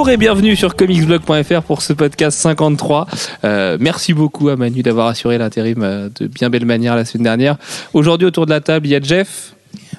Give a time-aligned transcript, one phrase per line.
[0.00, 3.06] Bonjour et bienvenue sur comicsblog.fr pour ce podcast 53.
[3.44, 7.24] Euh, merci beaucoup à Manu d'avoir assuré l'intérim euh, de bien belle manière la semaine
[7.24, 7.58] dernière.
[7.92, 9.54] Aujourd'hui autour de la table, il y a Jeff,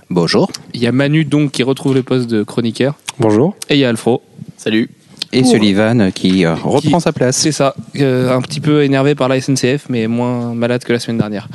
[0.09, 0.51] Bonjour.
[0.73, 3.55] il y a Manu donc qui retrouve le poste de chroniqueur Bonjour.
[3.69, 4.23] et il y a Alfro.
[4.57, 4.89] Salut.
[5.33, 7.37] Et Sullivan qui euh, reprend Qui- sa place.
[7.37, 10.99] C'est ça, euh, un petit peu énervé par la SNCF mais moins malade que la
[10.99, 11.47] semaine dernière.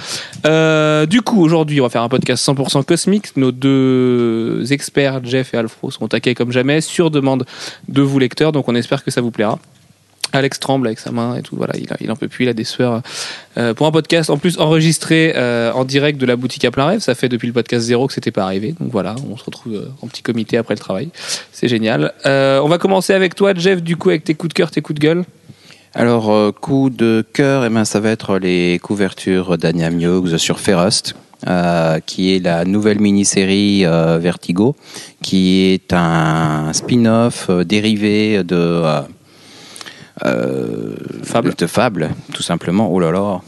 [0.47, 3.37] Euh, du coup aujourd'hui on va faire un podcast 100% cosmique.
[3.37, 7.45] Nos deux experts Jeff et Alfro sont taqués comme jamais sur demande
[7.89, 9.59] de vous lecteurs donc on espère que ça vous plaira.
[10.37, 11.57] Alex tremble avec sa main et tout.
[11.57, 13.03] Voilà, il, il en peut plus, il a des sueurs.
[13.59, 16.87] Euh, pour un podcast en plus enregistré euh, en direct de la boutique à plein
[16.87, 18.75] rêve, ça fait depuis le podcast zéro que c'était pas arrivé.
[18.79, 21.09] Donc voilà, on se retrouve euh, en petit comité après le travail.
[21.53, 22.13] C'est génial.
[22.27, 24.83] Euh, on va commencer avec toi, Jeff, du coup, avec tes coups de cœur, tes
[24.83, 25.25] coups de gueule.
[25.95, 30.61] Alors, euh, coup de cœur, eh ben, ça va être les couvertures d'Anya Hughes sur
[30.61, 31.15] Ferrust,
[31.47, 34.77] euh, qui est la nouvelle mini-série euh, Vertigo,
[35.23, 39.01] qui est un spin-off euh, dérivé de, euh, euh,
[40.23, 41.55] Fable.
[41.57, 42.89] de Fable, tout simplement.
[42.91, 43.41] Oh là là.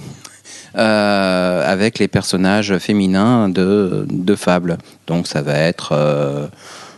[0.77, 4.77] Euh, avec les personnages féminins de, de Fable.
[5.07, 6.47] Donc ça va être euh,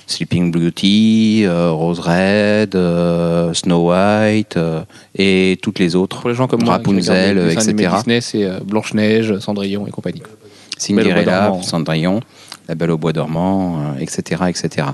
[0.09, 4.83] Sleeping Beauty, euh, Rose Red, euh, Snow White euh,
[5.15, 6.21] et toutes les autres.
[6.21, 7.91] Pour les gens comme moi, Rapunzel, animés etc.
[7.97, 10.23] Disney, c'est euh, Blanche-Neige, Cendrillon et compagnie.
[10.77, 11.53] Cinderella.
[11.63, 12.21] Cendrillon,
[12.69, 14.43] La Belle au Bois dormant, euh, etc.
[14.49, 14.89] etc.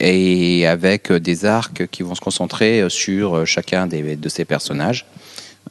[0.00, 5.06] Euh, et avec des arcs qui vont se concentrer sur chacun des, de ces personnages.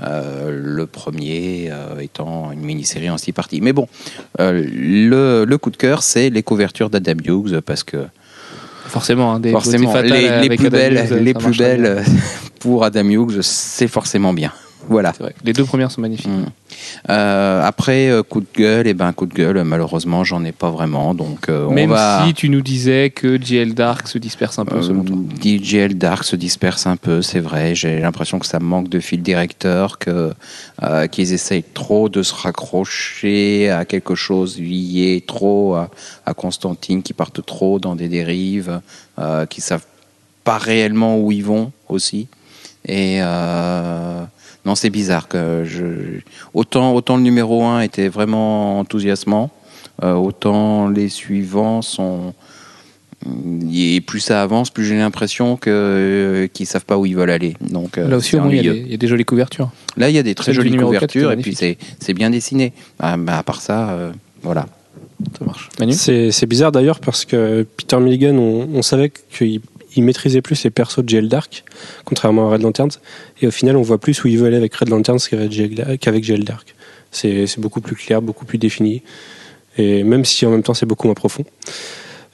[0.02, 3.62] Euh, le premier euh, étant une mini-série en six parties.
[3.62, 3.88] Mais bon,
[4.40, 7.98] euh, le, le coup de cœur, c'est les couvertures d'Adam Hughes parce que
[8.88, 12.04] Forcément, hein, des forcément, les, les plus Adam belles, Hughes, les plus belles
[12.60, 14.52] pour Adam Hughes, c'est forcément bien.
[14.88, 15.12] Voilà.
[15.20, 15.34] Vrai.
[15.44, 16.28] Les deux premières sont magnifiques.
[16.28, 16.46] Mm.
[17.10, 20.70] Euh, après, euh, coup de gueule, et ben coup de gueule, malheureusement, j'en ai pas
[20.70, 21.14] vraiment.
[21.14, 22.24] Donc, euh, on Même va.
[22.26, 25.16] si tu nous disais que JL Dark se disperse un peu selon toi.
[25.42, 27.76] DJL Dark se disperse un peu, c'est vrai.
[27.76, 30.34] J'ai l'impression que ça manque de fil directeur, que
[31.12, 35.90] qu'ils essayent trop de se raccrocher à quelque chose lié trop à,
[36.26, 38.82] à Constantine, qui partent trop dans des dérives,
[39.50, 39.86] qui savent
[40.44, 42.28] pas réellement où ils vont aussi.
[42.88, 43.20] Et
[44.66, 46.20] non, c'est bizarre que je
[46.54, 49.50] autant autant le numéro 1 était vraiment enthousiasmant,
[50.04, 52.34] euh, autant les suivants sont
[53.72, 57.30] et plus ça avance, plus j'ai l'impression que euh, qu'ils savent pas où ils veulent
[57.30, 57.56] aller.
[57.62, 59.08] Donc euh, Là aussi, c'est au moins, il y, a des, il y a des
[59.08, 59.70] jolies couvertures.
[59.98, 62.74] Là, il y a des très jolies couvertures et puis c'est bien dessiné.
[63.00, 64.12] Ah, bah, à part ça, euh,
[64.42, 64.68] voilà.
[65.38, 65.70] Ça marche.
[65.92, 69.62] C'est c'est bizarre d'ailleurs parce que Peter Milligan, on, on savait qu'il
[69.96, 71.64] il maîtrisait plus les persos de GL Dark,
[72.06, 73.00] contrairement à Red Lanterns.
[73.42, 76.44] Et au final, on voit plus où il veut aller avec Red Lanterns qu'avec GL,
[76.44, 76.76] Dark.
[77.12, 79.02] C'est beaucoup plus clair, beaucoup plus défini.
[79.78, 81.46] Et même si en même temps c'est beaucoup moins profond.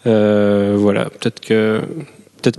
[0.06, 1.82] Euh, voilà, peut-être que,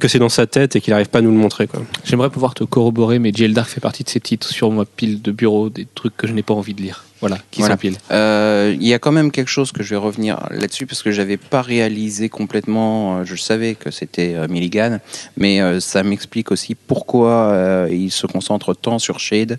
[0.07, 1.69] c'est dans sa tête et qu'il n'arrive pas à nous le montrer.
[2.05, 5.23] J'aimerais pouvoir te corroborer, mais JL Dark fait partie de ces titres sur ma pile
[5.23, 7.05] de bureau, des trucs que je n'ai pas envie de lire.
[7.21, 7.75] Voilà, qui Voilà.
[7.75, 7.97] s'empilent.
[8.13, 11.11] Euh, Il y a quand même quelque chose que je vais revenir là-dessus parce que
[11.11, 13.19] j'avais pas réalisé complètement.
[13.19, 14.99] euh, Je savais que c'était euh, Milligan,
[15.37, 19.59] mais ça m'explique aussi pourquoi il se concentre tant sur Shade,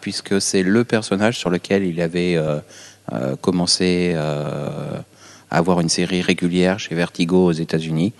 [0.00, 2.38] puisque c'est le personnage sur lequel il avait
[3.40, 5.04] commencé à
[5.58, 8.12] avoir une série régulière chez Vertigo aux États-Unis,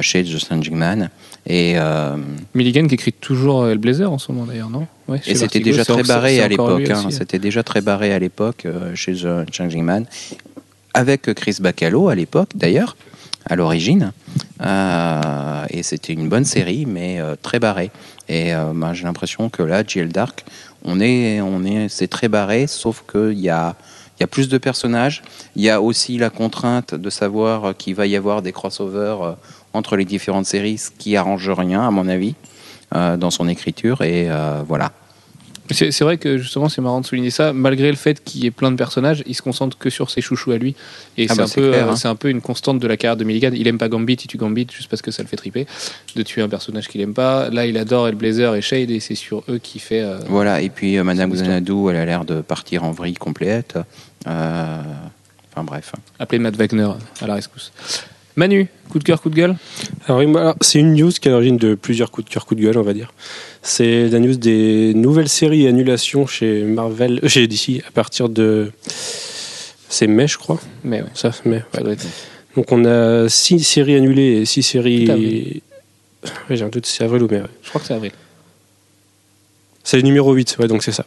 [0.00, 1.10] Shade the Changing Man,
[1.46, 2.16] et euh,
[2.54, 4.86] Milligan qui écrit toujours Hellblazer en ce moment d'ailleurs, non?
[5.08, 6.90] Ouais, et c'était Vertigo, déjà c'est très barré à l'époque.
[6.90, 7.10] hein.
[7.10, 10.04] C'était déjà très barré à l'époque euh, chez The Changing Man.
[10.94, 12.96] Avec Chris Bacalo à l'époque, d'ailleurs,
[13.46, 14.12] à l'origine.
[14.60, 17.90] Euh, et c'était une bonne série, mais euh, très barré.
[18.28, 20.44] Et euh, ben, j'ai l'impression que là, GL Dark,
[20.84, 23.74] on est, on est, c'est très barré, sauf qu'il y a,
[24.18, 25.22] il y a plus de personnages.
[25.56, 29.32] Il y a aussi la contrainte de savoir qu'il va y avoir des crossovers euh,
[29.72, 32.34] entre les différentes séries, ce qui arrange rien, à mon avis,
[32.94, 34.02] euh, dans son écriture.
[34.02, 34.92] Et euh, voilà.
[35.70, 37.52] C'est vrai que justement, c'est marrant de souligner ça.
[37.52, 40.22] Malgré le fait qu'il y ait plein de personnages, il se concentre que sur ses
[40.22, 40.74] chouchous à lui.
[41.18, 41.96] Et Ah c'est bah, un, c'est peu, clair, euh, hein.
[41.96, 43.50] c'est un peu une constante de la carrière de Milligan.
[43.52, 45.66] Il aime pas Gambit, il tue Gambit juste parce que ça le fait triper
[46.16, 47.50] de tuer un personnage qu'il aime pas.
[47.50, 50.00] Là, il adore Hellblazer et Shade et c'est sur eux qu'il fait.
[50.00, 51.30] euh, Voilà, et puis Madame.
[51.32, 53.76] Xanadu, elle a l'air de partir en vrille complète.
[54.24, 55.92] Enfin bref.
[56.18, 56.88] appeler Matt Wagner
[57.20, 57.72] à la rescousse.
[58.38, 59.56] Manu, coup de cœur, coup de gueule
[60.06, 60.22] Alors,
[60.60, 62.78] c'est une news qui est à l'origine de plusieurs coups de cœur, coups de gueule,
[62.78, 63.12] on va dire.
[63.62, 68.28] C'est la news des nouvelles séries et annulations chez Marvel, euh, chez DC à partir
[68.28, 68.70] de.
[69.88, 70.60] C'est mai, je crois.
[70.84, 71.64] Mais ouais, Ça, mai.
[71.74, 71.96] ouais.
[72.54, 75.60] Donc on a six séries annulées et six séries.
[76.48, 77.38] Ouais, j'ai un doute, c'est avril ou mai.
[77.40, 77.46] ouais.
[77.64, 78.12] Je crois que c'est avril.
[79.82, 81.04] C'est le numéro 8, ouais, donc c'est ça.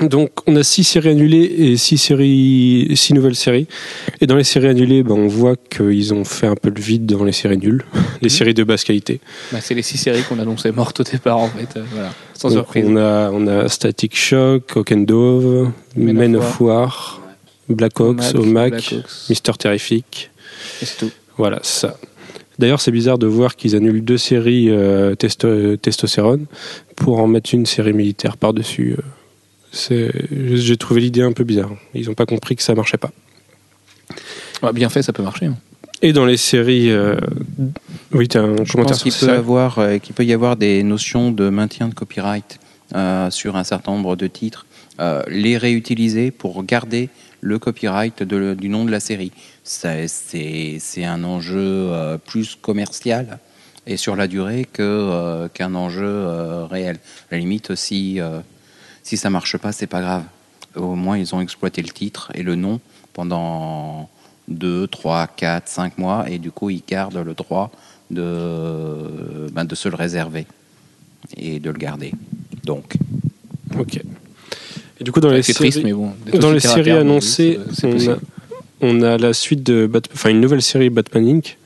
[0.00, 3.66] Donc on a six séries annulées et six, séries, six nouvelles séries.
[4.20, 7.06] Et dans les séries annulées, ben, on voit qu'ils ont fait un peu le vide
[7.06, 7.84] dans les séries nulles.
[8.22, 9.20] les séries de basse qualité.
[9.52, 11.76] Bah, c'est les six séries qu'on annonçait mortes au départ, en fait.
[11.76, 12.84] euh, voilà, sans Donc, surprise.
[12.88, 17.20] on a, on a Static Shock, Hawk and Dove, Men Men, of War,
[17.68, 18.94] Black Ops, Omac,
[19.28, 20.30] Mister Terrific.
[20.80, 21.10] et c'est tout.
[21.36, 21.96] Voilà, ça.
[22.58, 26.46] D'ailleurs, c'est bizarre de voir qu'ils annulent deux séries euh, testo- euh, testostérone
[26.96, 28.94] pour en mettre une série militaire par-dessus.
[28.98, 29.02] euh.
[29.72, 31.70] J'ai trouvé l'idée un peu bizarre.
[31.94, 33.10] Ils n'ont pas compris que ça marchait pas.
[34.62, 35.46] Ouais, bien fait, ça peut marcher.
[35.46, 35.56] hein.
[36.02, 36.90] Et dans les séries.
[36.90, 37.16] euh,
[38.12, 40.32] Oui, tu as un Je commentaire pense qu'il sur peut, ça avoir, euh, peut y
[40.32, 42.58] avoir des notions de maintien de copyright
[42.94, 44.66] euh, sur un certain nombre de titres,
[45.00, 47.08] euh, les réutiliser pour garder
[47.40, 49.32] le copyright de- du nom de la série.
[49.64, 53.38] C'est un enjeu euh, plus commercial
[53.86, 56.96] et sur la durée que, euh, qu'un enjeu euh, réel.
[57.30, 58.40] À la limite, si, euh,
[59.02, 60.24] si ça marche pas, c'est pas grave.
[60.76, 62.80] Au moins, ils ont exploité le titre et le nom
[63.12, 64.08] pendant
[64.48, 67.70] 2, 3, 4, 5 mois et du coup, ils gardent le droit
[68.10, 70.46] de, ben, de se le réserver
[71.36, 72.12] et de le garder.
[72.64, 72.96] Donc,
[73.78, 74.00] Ok.
[75.00, 76.12] Et du coup, dans les séries, triste, mais bon.
[76.38, 78.16] dans les séries annoncées, on a,
[78.80, 81.56] on a la suite de enfin une nouvelle série Batman Inc.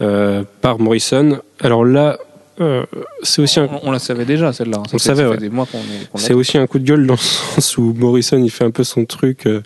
[0.00, 1.40] euh, par Morrison.
[1.60, 2.18] Alors là,
[2.60, 2.84] euh,
[3.22, 4.78] c'est aussi un, On, on la savait déjà, celle-là.
[4.78, 4.82] hein.
[4.92, 5.36] On savait, ouais.
[5.36, 5.78] des mois qu'on
[6.10, 8.70] qu'on c'est aussi un coup de gueule dans le sens où Morrison il fait un
[8.70, 9.46] peu son truc.
[9.46, 9.60] euh,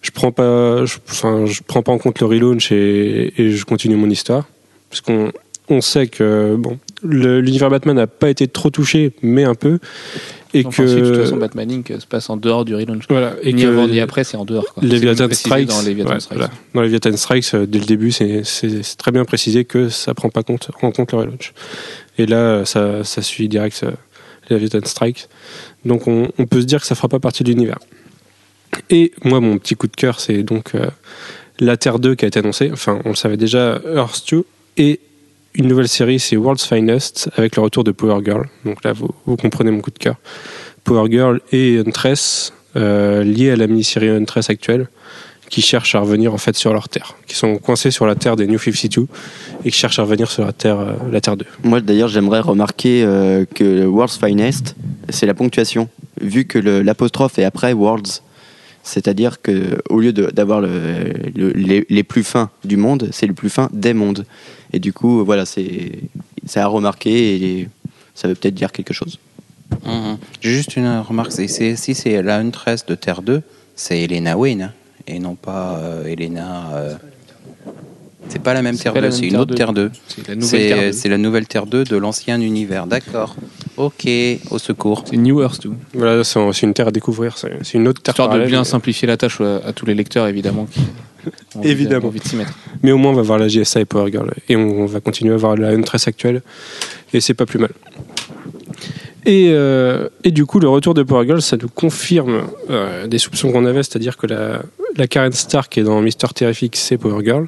[0.00, 3.64] je prends pas, je, enfin, je prends pas en compte le relaunch et, et je
[3.64, 4.44] continue mon histoire
[4.90, 5.30] parce qu'on
[5.68, 9.78] on sait que bon, le- l'univers Batman n'a pas été trop touché, mais un peu,
[10.54, 11.92] et Donc que ensuite, de toute façon, Batman Inc.
[11.98, 13.04] se passe en dehors du relaunch.
[13.08, 14.66] voilà, et ni que avant ni après, c'est en dehors.
[14.74, 14.82] quoi.
[14.82, 16.38] Leviathan Strikes, Dans Leviathan ouais, Strikes.
[16.38, 16.52] voilà.
[16.74, 18.42] Dans Leviathan Strikes, euh, dès le début, c'est
[18.98, 21.52] très bien précisé que ça prend pas compte, en compte le relaunch.
[22.18, 23.92] Et là, euh, ça, ça suit direct euh,
[24.50, 25.28] Leviathan Strikes.
[25.84, 27.78] Donc on, on peut se dire que ça fera pas partie de l'univers.
[28.90, 30.86] Et moi, mon petit coup de cœur, c'est donc euh,
[31.60, 32.70] la Terre 2 qui a été annoncée.
[32.72, 34.44] Enfin, on le savait déjà, Earth 2.
[34.78, 35.00] Et
[35.54, 38.48] une nouvelle série, c'est World's Finest, avec le retour de Power Girl.
[38.64, 40.16] Donc là, vous, comprenez mon coup de cœur.
[40.84, 44.88] Power Girl et Huntress, euh, liés à la mini-série Huntress actuelle,
[45.50, 48.36] qui cherchent à revenir en fait sur leur Terre, qui sont coincés sur la Terre
[48.36, 49.06] des New 52
[49.64, 51.44] et qui cherchent à revenir sur la Terre, euh, la Terre 2.
[51.64, 54.74] Moi, d'ailleurs, j'aimerais remarquer euh, que World's Finest,
[55.10, 55.88] c'est la ponctuation.
[56.20, 58.22] Vu que l'apostrophe est après World's,
[58.82, 63.34] c'est-à-dire que au lieu d'avoir le- le- les, les plus fins du monde, c'est le
[63.34, 64.24] plus fin des mondes.
[64.72, 65.92] Et du coup, voilà, c'est
[66.46, 67.68] c'est à remarquer et
[68.14, 69.18] ça veut peut-être dire quelque chose.
[69.86, 70.18] Mhm.
[70.40, 71.32] J'ai juste une remarque.
[71.32, 73.42] si c'est la Huntress de Terre 2,
[73.76, 74.72] c'est Elena Wayne hein,
[75.06, 76.72] et non pas euh, Elena.
[76.74, 76.94] euh,
[78.28, 79.54] C'est pas la même Terre pas la 2, même c'est une autre 2.
[79.54, 79.90] Terre 2.
[80.08, 80.92] C'est la nouvelle Terre C'est 2.
[80.92, 82.86] c'est la nouvelle Terre 2 de l'ancien univers.
[82.86, 83.36] D'accord.
[83.76, 84.06] Ok,
[84.50, 85.04] au secours.
[85.08, 85.70] C'est New Earth 2.
[85.94, 89.16] Voilà, c'est une Terre à découvrir, c'est une autre Terre Histoire de bien simplifier la
[89.16, 90.66] tâche à, à tous les lecteurs, évidemment.
[90.66, 90.80] Qui
[91.54, 92.06] ont envie de- Évidemment.
[92.06, 92.52] ont envie de s'y mettre.
[92.82, 94.30] Mais au moins, on va voir la GSA et Power Girl.
[94.48, 96.42] Et on va continuer à voir la Huntress actuelle.
[97.12, 97.70] Et c'est pas plus mal.
[99.24, 103.18] Et, euh, et du coup, le retour de Power Girl, ça nous confirme euh, des
[103.18, 104.62] soupçons qu'on avait, c'est-à-dire que la,
[104.96, 107.46] la Karen Stark qui est dans Mister Terrific, c'est Power Girl.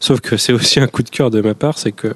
[0.00, 2.14] Sauf que c'est aussi un coup de cœur de ma part, c'est que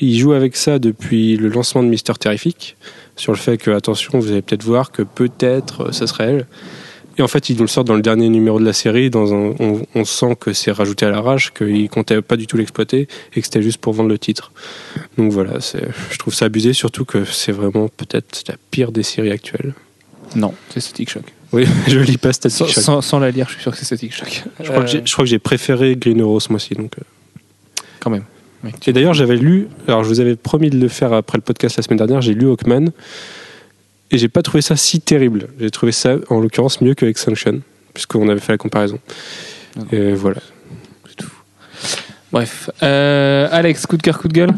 [0.00, 2.76] il joue avec ça depuis le lancement de Mister Terrific,
[3.16, 6.46] sur le fait que, attention, vous allez peut-être voir que peut-être euh, ça serait elle.
[7.16, 9.08] Et en fait, ils nous le sortent dans le dernier numéro de la série.
[9.08, 13.40] Dans on, sent que c'est rajouté à l'arrache, qu'ils comptaient pas du tout l'exploiter et
[13.40, 14.50] que c'était juste pour vendre le titre.
[15.16, 15.60] Donc voilà,
[16.10, 19.74] je trouve ça abusé, surtout que c'est vraiment peut-être la pire des séries actuelles.
[20.34, 21.33] Non, c'est Static Shock.
[21.54, 22.82] Oui, je lis pas Static Sans, Shock.
[22.82, 24.44] sans- sans la lire, je suis sûr que c'est Static Shock.
[24.60, 26.74] Je crois que j'ai- je crois que j'ai préféré Green Arrow ce mois-ci.
[26.74, 27.02] Donc, euh.
[28.00, 28.24] Quand même.
[28.86, 31.76] Et d'ailleurs, j'avais lu, alors je vous avais promis de le faire après le podcast
[31.76, 32.90] la semaine dernière, j'ai lu Hawkman
[34.10, 35.48] et j'ai pas trouvé ça si terrible.
[35.60, 37.60] J'ai trouvé ça, en l'occurrence, mieux que Extinction,
[37.92, 38.98] puisqu'on avait fait la comparaison.
[39.76, 39.92] D'accord.
[39.98, 40.40] Et voilà.
[42.32, 42.70] Bref.
[42.82, 44.50] Euh, Alex, coup de cœur, coup de gueule?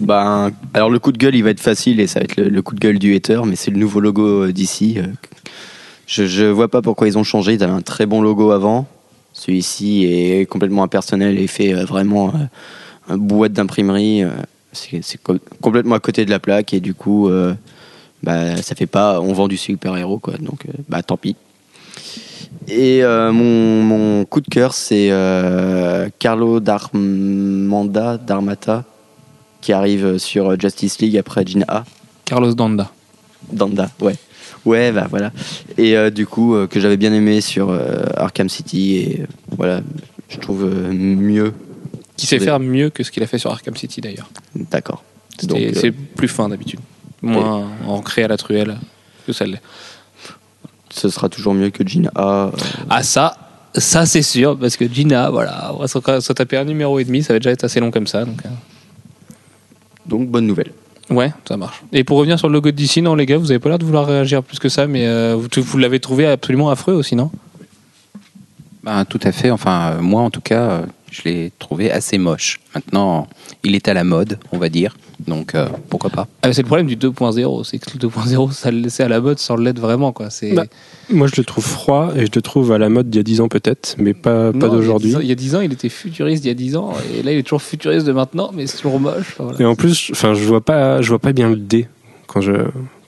[0.00, 2.48] Ben, alors le coup de gueule, il va être facile et ça va être le,
[2.48, 4.96] le coup de gueule du hater, mais c'est le nouveau logo euh, d'ici.
[4.98, 5.02] euh,
[6.12, 7.54] Je, je vois pas pourquoi ils ont changé.
[7.54, 8.86] Ils avaient un très bon logo avant.
[9.32, 14.24] Celui-ci est complètement impersonnel et fait euh, vraiment euh, un boîte d'imprimerie.
[14.24, 14.30] euh,
[14.72, 17.30] c'est c'est co- complètement à côté de la plaque et du coup,
[18.22, 19.20] bah, ça fait pas.
[19.20, 20.34] On vend du super héros quoi.
[20.38, 21.36] Donc, bah tant pis.
[22.68, 28.84] Et euh, mon, mon coup de cœur, c'est euh, Carlo Darmanda, Darmata,
[29.60, 31.84] qui arrive sur Justice League après Gina A.
[32.24, 32.90] Carlos Danda.
[33.52, 34.14] Danda, ouais.
[34.66, 35.32] Ouais, bah voilà.
[35.78, 39.24] Et euh, du coup, euh, que j'avais bien aimé sur euh, Arkham City, et
[39.56, 39.80] voilà,
[40.28, 41.52] je trouve mieux.
[42.16, 44.28] Qui sait faire mieux que ce qu'il a fait sur Arkham City d'ailleurs.
[44.54, 45.02] D'accord.
[45.38, 46.80] C'est Donc, c'est plus fin d'habitude.
[47.22, 48.76] Moins ancré à la truelle
[49.26, 49.60] que ça l'est.
[50.90, 52.46] ce sera toujours mieux que Gina A.
[52.46, 52.50] euh,
[52.90, 53.36] Ah ça,
[53.74, 57.04] ça c'est sûr, parce que Gina, voilà, on va se se taper un numéro et
[57.04, 58.24] demi, ça va déjà être assez long comme ça.
[58.26, 58.48] Donc, euh.
[60.06, 60.72] Donc bonne nouvelle.
[61.10, 61.82] Ouais, ça marche.
[61.92, 63.78] Et pour revenir sur le logo de DC, non les gars, vous avez pas l'air
[63.78, 67.30] de vouloir réagir plus que ça, mais euh, vous, l'avez trouvé absolument affreux aussi, non?
[68.84, 69.50] Ben, tout à fait.
[69.50, 72.60] Enfin, euh, moi, en tout cas, euh, je l'ai trouvé assez moche.
[72.74, 73.26] Maintenant,
[73.64, 74.96] il est à la mode, on va dire.
[75.26, 76.28] Donc, euh, pourquoi pas.
[76.42, 79.20] ah, C'est le problème du 2.0, c'est que le 2.0, ça le laissait à la
[79.20, 80.12] mode sans l'être vraiment.
[80.12, 80.30] Quoi.
[80.30, 80.52] C'est...
[80.52, 80.64] Bah,
[81.10, 83.24] Moi, je le trouve froid et je le trouve à la mode d'il y a
[83.24, 85.14] 10 ans peut-être, mais pas, d'aujourd'hui.
[85.20, 87.32] Il y a 10 ans, il était futuriste il y a 10 ans, et là
[87.32, 89.36] il est toujours futuriste de maintenant, mais c'est toujours moche.
[89.38, 89.60] Voilà.
[89.60, 91.86] Et en plus, enfin, je vois pas, je vois pas bien le D
[92.26, 92.52] quand je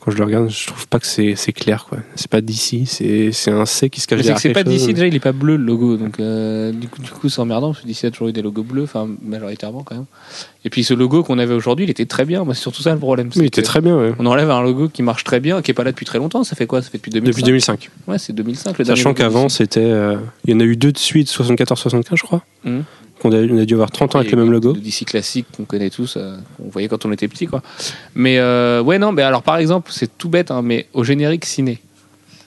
[0.04, 0.50] quand je le regarde.
[0.50, 1.98] Je trouve pas que c'est c'est clair quoi.
[2.16, 4.52] C'est pas d'ici, c'est c'est un C qui se cache Mais c'est que derrière c'est
[4.52, 7.28] pas d'ici, déjà il est pas bleu le logo, donc euh, du coup, du coup
[7.28, 10.06] c'est emmerdant, parce que d'ici a toujours eu des logos bleus, enfin majoritairement quand même.
[10.64, 12.92] Et puis ce logo qu'on avait aujourd'hui, il était très bien, moi c'est surtout ça
[12.92, 13.28] le problème.
[13.36, 13.96] Oui, il était très bien.
[13.96, 14.12] ouais.
[14.18, 16.42] On enlève un logo qui marche très bien, qui est pas là depuis très longtemps,
[16.42, 16.82] ça fait quoi?
[16.82, 17.90] Ça fait depuis 2005 Depuis 2005.
[18.08, 20.98] Ouais, c'est 2005 le Sachant qu'avant, c'était, euh, il y en a eu deux de
[20.98, 22.42] suite, 74-75, je crois.
[22.64, 22.84] Mhm.
[23.22, 24.72] Qu'on a, on a dû avoir 30 ans avec le même logo.
[24.72, 27.62] DC classique qu'on connaît tous, euh, on voyait quand on était petit, quoi.
[28.16, 31.44] Mais euh, ouais, non, mais alors par exemple, c'est tout bête, hein, mais au générique
[31.44, 31.78] ciné,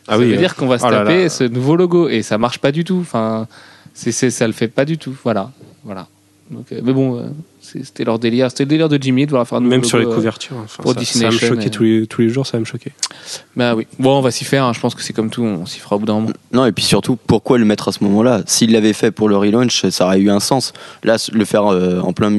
[0.06, 1.30] Ah ça oui, veut dire qu'on va se oh taper là.
[1.30, 2.98] ce nouveau logo et ça marche pas du tout.
[3.00, 3.48] Enfin,
[3.94, 5.16] c'est, ça le fait pas du tout.
[5.24, 5.50] Voilà,
[5.86, 6.08] voilà.
[6.52, 7.24] Donc, euh, mais bon, euh,
[7.62, 8.52] c'était leur délire.
[8.52, 10.58] C'était le délire de Jimmy de vouloir faire un Même sur les euh, couvertures.
[10.64, 12.60] enfin, pour ça, Disney ça va me choquer tous, les, tous les jours, ça va
[12.60, 12.92] me choquer.
[13.56, 13.88] Bah oui.
[13.98, 14.64] Bon, on va s'y faire.
[14.66, 14.74] hein.
[14.74, 15.42] Je pense que c'est comme tout.
[15.44, 16.30] On s'y fera au bout d'un moment.
[16.54, 18.44] Non, et puis surtout, pourquoi le mettre à ce moment-là?
[18.46, 20.72] S'il l'avait fait pour le relaunch, ça aurait eu un sens.
[21.04, 22.38] Là, le faire euh, en plein.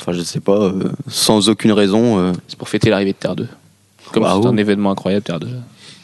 [0.00, 2.18] Enfin, je sais pas, euh, sans aucune raison.
[2.18, 3.46] euh, C'est pour fêter l'arrivée de Terre 2.
[4.12, 5.46] Comme c'est un événement incroyable, Terre 2.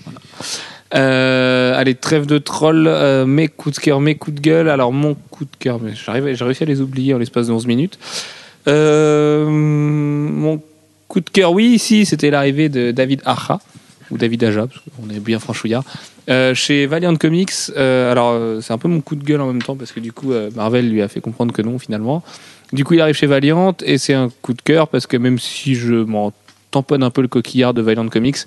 [0.04, 0.20] Voilà.
[0.94, 4.68] Euh, allez, trêve de troll, euh, mes coups de cœur, mes coups de gueule.
[4.68, 7.98] Alors, mon coup de cœur, j'ai réussi à les oublier en l'espace de 11 minutes.
[8.68, 10.60] Euh, mon
[11.08, 13.60] coup de cœur, oui, ici, c'était l'arrivée de David Aja,
[14.10, 15.84] ou David Aja, parce qu'on est bien franchouillard,
[16.54, 17.70] chez Valiant Comics.
[17.76, 20.32] Alors, c'est un peu mon coup de gueule en même temps, parce que du coup,
[20.54, 22.22] Marvel lui a fait comprendre que non, finalement.
[22.72, 25.38] Du coup, il arrive chez Valiant, et c'est un coup de cœur, parce que même
[25.38, 26.32] si je m'en
[26.70, 28.38] tamponne un peu le coquillard de Valiant Comics.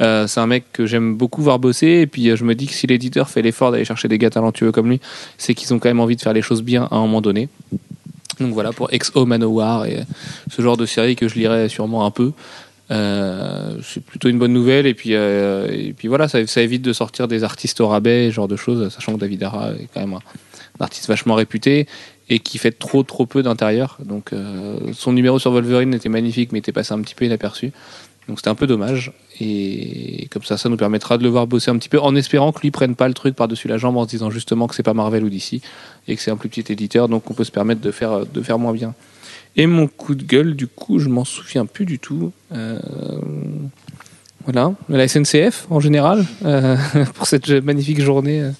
[0.00, 1.86] Euh, c'est un mec que j'aime beaucoup voir bosser.
[1.86, 4.30] Et puis euh, je me dis que si l'éditeur fait l'effort d'aller chercher des gars
[4.30, 5.00] talentueux comme lui,
[5.38, 7.48] c'est qu'ils ont quand même envie de faire les choses bien à un moment donné.
[8.40, 10.00] Donc voilà pour XO Manowar et
[10.50, 12.32] ce genre de série que je lirai sûrement un peu.
[12.90, 17.26] Euh, c'est plutôt une bonne nouvelle et puis euh, puis voilà ça, évite de sortir
[17.28, 20.14] des artistes au rabais ce genre de choses sachant que David Ara est quand même
[20.14, 20.20] un
[20.84, 21.86] artiste vachement réputé
[22.32, 23.98] et qui fait trop trop peu d'intérieur.
[24.02, 27.72] Donc euh, son numéro sur Wolverine était magnifique mais était passé un petit peu inaperçu.
[28.26, 29.12] Donc c'était un peu dommage.
[29.38, 32.52] Et comme ça ça nous permettra de le voir bosser un petit peu en espérant
[32.52, 34.74] que lui prenne pas le truc par dessus la jambe en se disant justement que
[34.74, 35.60] c'est pas Marvel ou DC
[36.08, 37.10] et que c'est un plus petit éditeur.
[37.10, 38.94] Donc on peut se permettre de faire de faire moins bien.
[39.54, 42.32] Et mon coup de gueule, du coup, je m'en souviens plus du tout.
[42.52, 42.78] Euh,
[44.46, 46.78] voilà, la SNCF en général, euh,
[47.14, 48.50] pour cette magnifique journée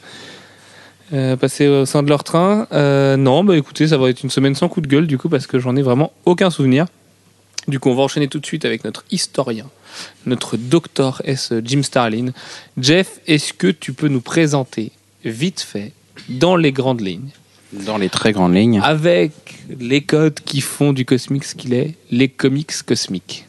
[1.13, 2.67] euh, passée au sein de leur train.
[2.73, 5.29] Euh, non, bah écoutez, ça va être une semaine sans coup de gueule, du coup,
[5.29, 6.87] parce que j'en ai vraiment aucun souvenir.
[7.69, 9.67] Du coup, on va enchaîner tout de suite avec notre historien,
[10.27, 11.53] notre docteur S.
[11.65, 12.31] Jim Starlin.
[12.79, 14.91] Jeff, est-ce que tu peux nous présenter,
[15.25, 15.93] vite fait,
[16.29, 17.31] dans les grandes lignes,
[17.73, 18.81] Dans les très grandes lignes.
[18.83, 19.33] avec
[19.79, 23.47] les codes qui font du cosmique ce qu'il est, les comics cosmiques.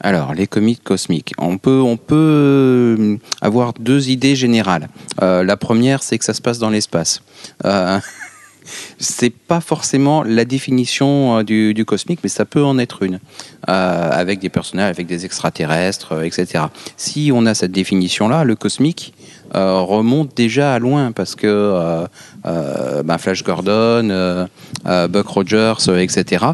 [0.00, 1.32] Alors, les comics cosmiques.
[1.38, 4.88] On peut, on peut euh, avoir deux idées générales.
[5.22, 7.22] Euh, la première, c'est que ça se passe dans l'espace.
[7.64, 7.98] Euh,
[8.98, 13.20] c'est pas forcément la définition euh, du, cosmique, mais ça peut en être une,
[13.66, 16.64] avec des personnages, avec des extraterrestres, etc.
[16.96, 19.14] Si on a cette définition-là, le cosmique
[19.54, 22.06] euh, remonte déjà à loin, parce que euh,
[22.46, 24.48] euh, ben, Flash Gordon,
[24.84, 26.46] Buck Rogers, etc.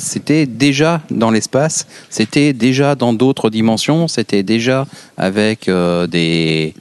[0.00, 6.74] c'était déjà dans l'espace, c'était déjà dans d'autres dimensions, c'était déjà avec des,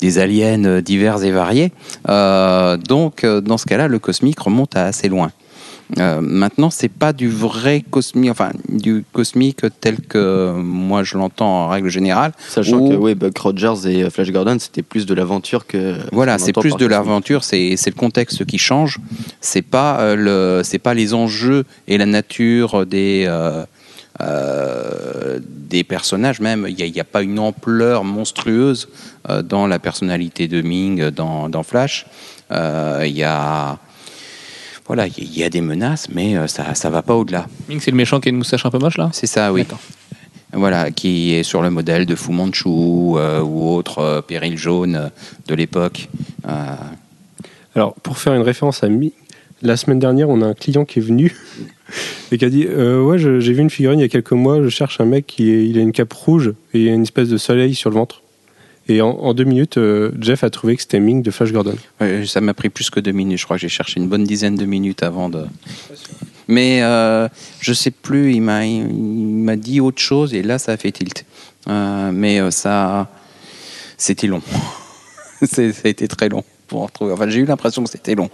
[0.00, 1.72] des aliens divers et variés.
[2.06, 5.30] Donc, dans ce cas-là, le cosmique remonte à assez loin.
[5.98, 11.64] Euh, maintenant, c'est pas du vrai cosmique, enfin du cosmique tel que moi je l'entends
[11.64, 12.32] en règle générale.
[12.48, 15.96] Sachant que ouais, Buck Rogers et euh, Flash Gordon, c'était plus de l'aventure que.
[16.12, 18.98] Voilà, c'est plus de l'aventure, c'est c'est le contexte qui change.
[19.40, 23.64] C'est pas euh, le, c'est pas les enjeux et la nature des euh,
[25.40, 26.66] des personnages même.
[26.68, 28.88] Il n'y a, pas une ampleur monstrueuse
[29.44, 32.06] dans la personnalité de Ming dans, dans Flash.
[32.50, 33.78] Il y a
[34.86, 37.46] voilà, il y a des menaces, mais euh, ça ça va pas au-delà.
[37.68, 39.10] Ming, c'est le méchant qui a une moustache un peu moche là?
[39.12, 39.64] C'est ça, oui.
[40.52, 45.10] Voilà, qui est sur le modèle de Fu Manchu euh, ou autre euh, péril jaune
[45.48, 46.08] de l'époque.
[46.48, 46.74] Euh,
[47.74, 49.12] Alors, pour faire une référence à Mi,
[49.62, 51.34] la semaine dernière, on a un client qui est venu
[52.32, 54.62] et qui a dit euh, Ouais, j'ai vu une figurine il y a quelques mois,
[54.62, 57.02] je cherche un mec qui est- il a une cape rouge et il a une
[57.02, 58.22] espèce de soleil sur le ventre.
[58.88, 61.76] Et en, deux minutes, euh, Jeff a trouvé que c'était Ming de Flash Gordon.
[62.24, 63.38] Ça m'a pris plus que deux minutes.
[63.38, 65.44] Je crois j'ai cherché une bonne dizaine de minutes avant de.
[66.46, 67.28] Mais euh,
[67.60, 68.34] je sais plus.
[68.34, 71.24] Il m'a dit autre chose et là ça a fait tilt.
[71.68, 73.08] Euh, mais euh, ça
[73.96, 74.42] c'était long.
[75.42, 77.12] Ça a été très long pour en retrouver.
[77.12, 78.30] Enfin j'ai eu l'impression que c'était long.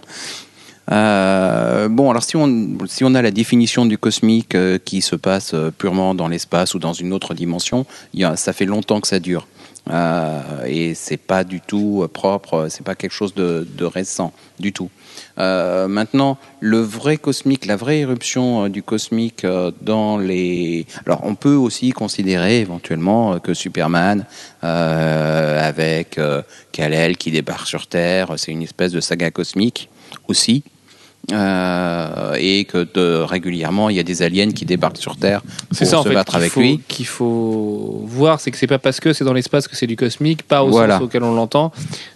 [0.88, 6.14] Bon, alors si on, si on a la définition du cosmique qui se passe purement
[6.14, 9.48] dans l'espace ou dans une autre dimension, y a, ça fait longtemps que ça dure.
[9.90, 14.72] Euh, et c'est pas du tout euh, propre, c'est pas quelque chose de, récent du
[14.72, 14.90] tout.
[15.38, 20.86] Euh, maintenant, le vrai cosmique, la vraie éruption euh, du cosmique euh, dans les.
[21.04, 24.24] Alors, on peut aussi considérer éventuellement euh, que Superman,
[24.62, 29.90] euh, avec euh, Kal-El qui débarque sur Terre, c'est une espèce de saga cosmique
[30.28, 30.62] aussi.
[31.30, 35.76] Euh, et que de, régulièrement il y a des aliens qui débarquent sur Terre pour
[35.86, 36.80] ça en se fait battre avec faut, lui.
[36.88, 39.94] qu'il faut voir, c'est que c'est pas parce que c'est dans l'espace que c'est du
[39.94, 40.96] cosmique, pas au Voilà.
[40.96, 41.70] sens auquel on l'entend.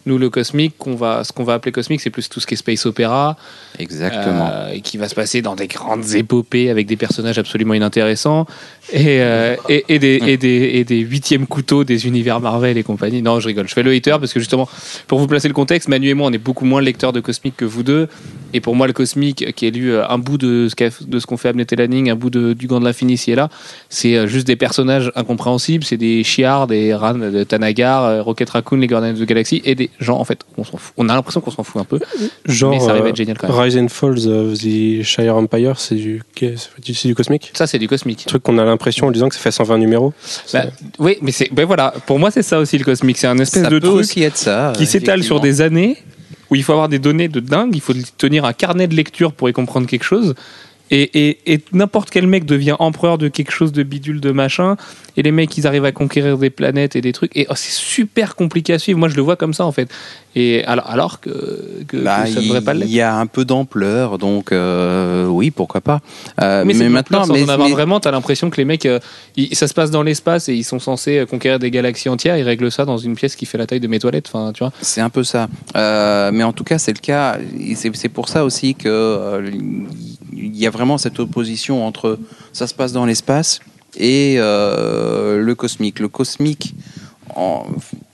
[0.06, 2.54] Nous, le cosmique, qu'on va, ce qu'on va appeler cosmique, c'est plus tout ce qui
[2.54, 3.36] est space opéra,
[3.78, 4.48] Exactement.
[4.52, 8.46] euh, et qui va se passer dans des grandes épopées avec des personnages absolument inintéressants
[8.92, 12.82] et, euh, et, et des, et, des, et des huitièmes couteaux des univers Marvel et
[12.82, 13.22] compagnie.
[13.22, 13.68] Non, je rigole.
[13.68, 14.68] Je fais le hater parce que justement,
[15.06, 17.56] pour vous placer le contexte, Manu et moi, on est beaucoup moins lecteurs de cosmique
[17.56, 18.08] que vous deux.
[18.52, 21.18] Et pour moi, le cosmique, qui est lu euh, un bout de ce qu'a- de
[21.20, 23.34] ce qu'on fait Abnett et Lanning, un bout de, du Gant de l'Infini ici et
[23.36, 23.48] là,
[23.90, 25.84] c'est euh, juste des personnages incompréhensibles.
[25.84, 29.60] C'est des Shi'ar, des Ran de Tanagar, euh, Rocket Raccoon, les Guardians of the Galaxy
[29.64, 30.94] et des gens, en fait, on s'en fout.
[30.96, 32.00] On a l'impression qu'on s'en fout un peu.
[32.46, 33.56] Genre, Mais ça arrive à être génial quand même.
[33.58, 37.50] Rise and Falls of the Shire Empire, c'est du, c'est du cosmique?
[37.54, 38.22] Ça, c'est du cosmique.
[38.26, 40.12] Un truc qu'on a l'impression en disant que ça fait 120 numéros.
[40.52, 40.64] Bah,
[40.98, 43.64] oui, mais c'est, ben voilà, pour moi c'est ça aussi le cosmique, c'est un espèce
[43.64, 45.96] Ça de truc qui s'étale sur des années
[46.50, 49.32] où il faut avoir des données de dingue, il faut tenir un carnet de lecture
[49.32, 50.34] pour y comprendre quelque chose.
[50.92, 54.76] Et, et, et n'importe quel mec devient empereur de quelque chose de bidule de machin.
[55.16, 57.34] Et les mecs, ils arrivent à conquérir des planètes et des trucs.
[57.36, 58.98] Et oh, c'est super compliqué à suivre.
[58.98, 59.88] Moi, je le vois comme ça, en fait.
[60.36, 61.30] Et alors, alors que,
[61.88, 62.90] que, Bah, que ça devrait pas il l'être.
[62.90, 66.00] y a un peu d'ampleur, donc euh, oui, pourquoi pas.
[66.42, 69.00] Euh, mais, maintenant, sans mais, en avoir mais- vraiment, t'as l'impression que les mecs, euh,
[69.36, 72.36] ils- ça se passe dans l'espace et ils sont censés conquérir des galaxies entières.
[72.36, 74.28] Ils règlent ça dans une pièce qui fait la taille de mes toilettes.
[74.32, 74.72] Enfin, tu vois.
[74.82, 75.48] c'est un peu ça.
[75.74, 77.38] Mais en tout cas, c'est le cas.
[77.74, 79.40] C'est pour ça aussi que
[80.36, 82.18] il y a vraiment cette opposition entre
[82.52, 83.60] ça se passe dans l'espace
[83.96, 85.98] et euh, le cosmique.
[86.00, 86.74] Le cosmique,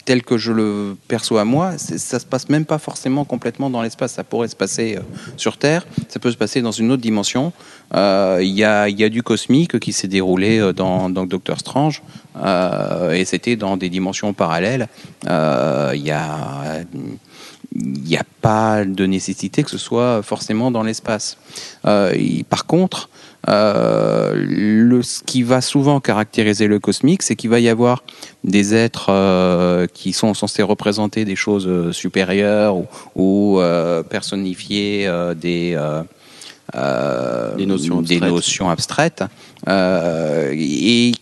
[0.04, 3.82] tel que je le perçois moi, c'est- ça se passe même pas forcément complètement dans
[3.82, 4.12] l'espace.
[4.14, 5.00] Ça pourrait se passer euh,
[5.36, 7.52] sur Terre, ça peut se passer dans une autre dimension.
[7.94, 12.02] Euh, Il y, a, y a du cosmique qui s'est déroulé dans, dans Doctor Strange,
[13.12, 14.88] et c'était dans des dimensions parallèles.
[15.24, 16.80] Il y a
[17.74, 21.38] il n'y a pas de nécessité que ce soit forcément dans l'espace.
[21.86, 22.14] Euh,
[22.48, 23.08] par contre,
[23.48, 28.04] euh, le, ce qui va souvent caractériser le cosmique, c'est qu'il va y avoir
[28.44, 33.60] des êtres euh, qui sont censés représenter des choses supérieures ou, ou,
[34.08, 35.78] personnifier des,
[37.56, 38.32] Des notions des abstraites.
[38.32, 39.24] notions abstraites,
[39.68, 41.12] euh, et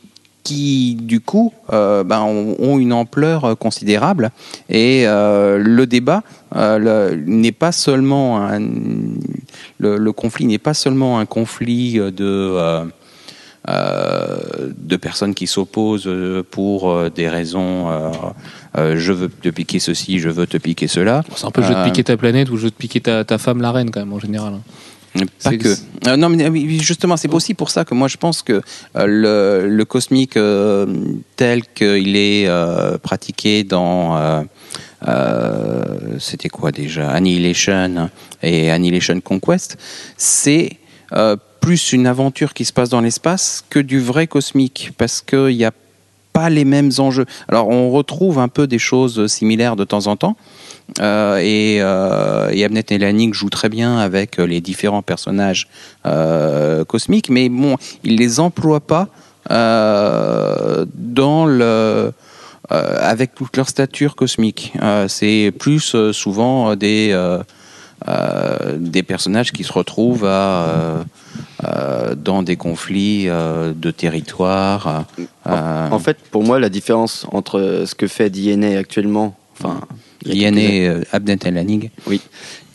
[0.50, 4.30] qui du coup euh, ben, ont, ont une ampleur euh, considérable
[4.68, 6.24] et euh, le débat
[6.56, 8.58] euh, n'est pas seulement un,
[9.78, 12.90] le, le conflit n'est pas seulement un conflit de
[13.68, 16.10] de personnes qui s'opposent
[16.50, 17.86] pour des raisons
[18.74, 21.74] je veux te piquer ceci je veux te piquer cela C'est un peu le jeu
[21.74, 24.00] de piquer ta planète ou le jeu de piquer ta, ta femme, la reine, quand
[24.00, 24.54] même, en général.
[25.42, 25.74] Pas que.
[26.06, 28.62] Euh, non, mais oui, justement, c'est aussi pour ça que moi je pense que
[28.96, 30.86] euh, le, le cosmique euh,
[31.36, 34.16] tel qu'il est euh, pratiqué dans.
[34.16, 34.42] euh,
[35.08, 37.10] euh, C'était quoi déjà?
[37.10, 38.10] Annihilation
[38.42, 39.78] et Annihilation Conquest,
[40.16, 40.76] c'est
[41.12, 45.56] euh, plus une aventure qui se passe dans l'espace que du vrai cosmique, parce qu'il
[45.56, 45.72] n'y a
[46.32, 47.26] pas les mêmes enjeux.
[47.48, 50.36] Alors on retrouve un peu des choses similaires de temps en temps,
[51.00, 55.68] euh, et, euh, et Abnet et Lanning jouent très bien avec euh, les différents personnages
[56.06, 59.08] euh, cosmiques, mais bon, ils les emploient pas
[59.48, 62.12] dans le
[62.68, 64.74] avec toute leur stature cosmique.
[65.08, 67.18] C'est plus souvent des
[68.76, 70.28] des personnages qui se retrouvent
[72.16, 75.06] dans des conflits de territoire.
[75.46, 79.80] En fait, pour moi, la différence entre ce que fait DNA actuellement, enfin,
[80.26, 81.90] il y a quelques DNA, euh, Abnet et Lanning.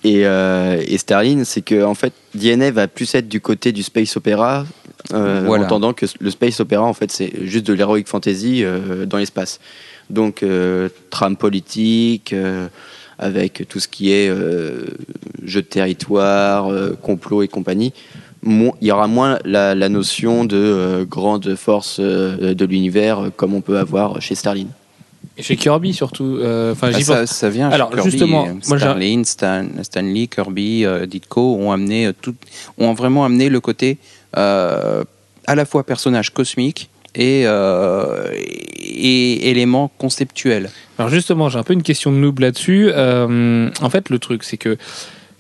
[0.04, 3.84] et, euh, et Sterling, c'est que en fait, DNA va plus être du côté du
[3.84, 4.66] space opéra,
[5.14, 5.64] euh, Voilà.
[5.64, 9.18] en entendant que le space opéra, en fait, c'est juste de l'heroic fantasy euh, dans
[9.18, 9.60] l'espace.
[10.10, 12.34] Donc, euh, trame politique,
[13.18, 16.70] avec tout ce qui est jeu de territoire,
[17.02, 17.94] complot et compagnie.
[18.44, 23.62] Mo- Il y aura moins la, la notion de grande force de l'univers comme on
[23.62, 24.68] peut avoir chez Sterling.
[25.38, 26.38] Et chez Kirby surtout.
[26.40, 28.12] euh, Enfin, Bah, ça, vient Alors, chez Kirby.
[28.12, 32.36] justement, j'ai- Starlin, Stan, Stanley, Kirby, euh, Ditko ont amené euh, tout,
[32.78, 33.98] ont vraiment amené le côté
[34.38, 35.04] euh,
[35.46, 38.30] à la fois personnage cosmique et, euh,
[38.80, 40.70] et élément conceptuel.
[40.98, 42.90] Alors justement, j'ai un peu une question de noob là-dessus.
[42.94, 44.78] Euh, en fait, le truc, c'est que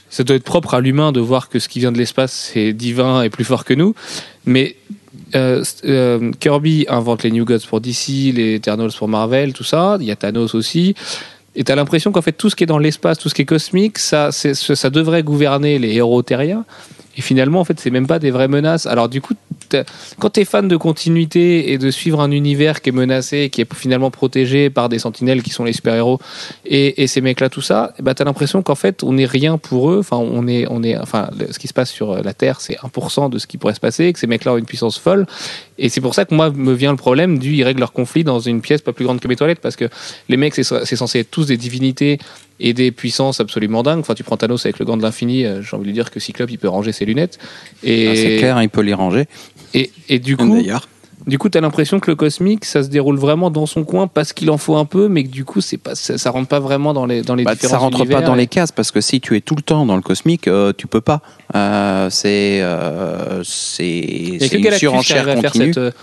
[0.09, 2.73] ça doit être propre à l'humain de voir que ce qui vient de l'espace, c'est
[2.73, 3.95] divin et plus fort que nous.
[4.45, 4.75] Mais
[5.33, 9.97] euh, euh, Kirby invente les New Gods pour DC, les Eternals pour Marvel, tout ça.
[9.99, 10.95] Il y a Thanos aussi.
[11.55, 13.45] Et t'as l'impression qu'en fait, tout ce qui est dans l'espace, tout ce qui est
[13.45, 16.65] cosmique, ça, ça devrait gouverner les héros terriens.
[17.17, 18.85] Et finalement, en fait, c'est même pas des vraies menaces.
[18.85, 19.35] Alors du coup,
[20.19, 23.61] quand tu es fan de continuité et de suivre un univers qui est menacé, qui
[23.61, 26.19] est finalement protégé par des sentinelles qui sont les super-héros,
[26.65, 29.91] et, ces mecs-là, tout ça, bah, tu as l'impression qu'en fait, on n'est rien pour
[29.91, 29.99] eux.
[29.99, 33.29] Enfin, on est, on est, enfin, ce qui se passe sur la Terre, c'est 1%
[33.29, 35.25] de ce qui pourrait se passer, que ces mecs-là ont une puissance folle.
[35.77, 38.23] Et c'est pour ça que moi, me vient le problème du, ils règlent leur conflit
[38.23, 39.89] dans une pièce pas plus grande que mes toilettes, parce que
[40.29, 42.19] les mecs, c'est censé être tous des divinités
[42.59, 43.99] et des puissances absolument dingues.
[43.99, 46.11] Enfin, tu prends Thanos avec le gant de l'infini, euh, j'ai envie de lui dire
[46.11, 47.37] que Cyclope, il peut ranger ses lunettes.
[47.83, 49.25] Et, Ah, C'est clair, il peut les ranger.
[49.73, 50.87] Et, et du coup, D'ailleurs.
[51.27, 54.31] du coup, t'as l'impression que le cosmique, ça se déroule vraiment dans son coin parce
[54.31, 56.61] qu'il en faut un peu, mais que du coup, c'est pas, ça, ça rentre pas
[56.61, 58.91] vraiment dans les dans les Bah, différents ça rentre pas dans et- les cases parce
[58.91, 61.21] que si tu es tout le temps dans le cosmique, euh, tu peux pas.
[61.55, 65.73] Euh, c'est euh, c'est une surenchère à faire continue.
[65.73, 65.99] cette, euh, cette-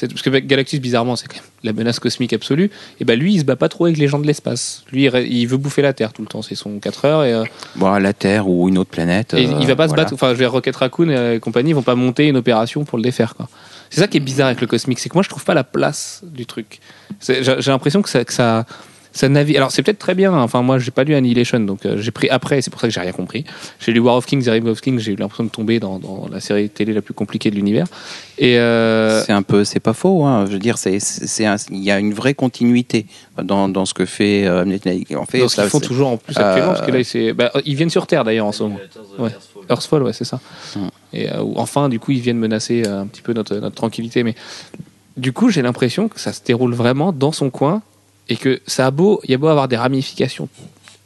[0.00, 2.70] parce que Galactus, bizarrement, c'est quand même la menace cosmique absolue.
[3.00, 4.84] Et ben lui, il se bat pas trop avec les gens de l'espace.
[4.92, 6.42] Lui, il, veut bouffer la Terre tout le temps.
[6.42, 7.44] C'est son 4 heures et, euh,
[7.76, 9.34] Bon, la Terre ou une autre planète.
[9.34, 10.12] et euh, il va pas se battre.
[10.12, 13.02] Enfin, je dire, Rocket Raccoon et compagnie, ils vont pas monter une opération pour le
[13.02, 13.34] défaire.
[13.34, 13.48] Quoi.
[13.90, 15.64] C'est ça qui est bizarre avec le cosmique, c'est que moi, je trouve pas la
[15.64, 16.80] place du truc.
[17.24, 18.66] J'ai j'ai l'impression que ça, que ça,
[19.16, 19.56] ça navigue.
[19.56, 20.32] Alors, c'est peut-être très bien.
[20.32, 20.42] hein.
[20.42, 22.58] Enfin, moi, j'ai pas lu Annihilation, donc euh, j'ai pris après.
[22.58, 23.44] et C'est pour ça que j'ai rien compris.
[23.80, 24.98] J'ai lu War of Kings et Ring of Kings.
[24.98, 27.86] J'ai eu l'impression de tomber dans, dans la série télé la plus compliquée de l'univers.
[28.38, 30.24] Et euh, C'est un peu, c'est pas faux.
[30.24, 30.44] Hein.
[30.46, 33.06] Je veux dire, c'est, c'est, c'est un- il y a une vraie continuité
[33.42, 35.06] dans, dans ce que fait euh, Amnesty.
[35.16, 37.02] En fait, dans ce qu'ils ça, font toujours en plus Euh, actuellement, parce que là,
[37.04, 38.78] c'est- bah, ils viennent sur Terre d'ailleurs en ce moment.
[39.18, 39.30] Ouais.
[39.70, 40.38] Earthfall, ouais, c'est ça.
[40.76, 40.80] Mm.
[41.14, 44.22] Et euh, enfin, du coup, ils viennent menacer euh, un petit peu notre, notre tranquillité.
[44.22, 44.34] Mais
[45.16, 47.80] du coup, j'ai l'impression que ça se déroule vraiment dans son coin
[48.28, 50.48] et que ça a beau, il y a beau avoir des ramifications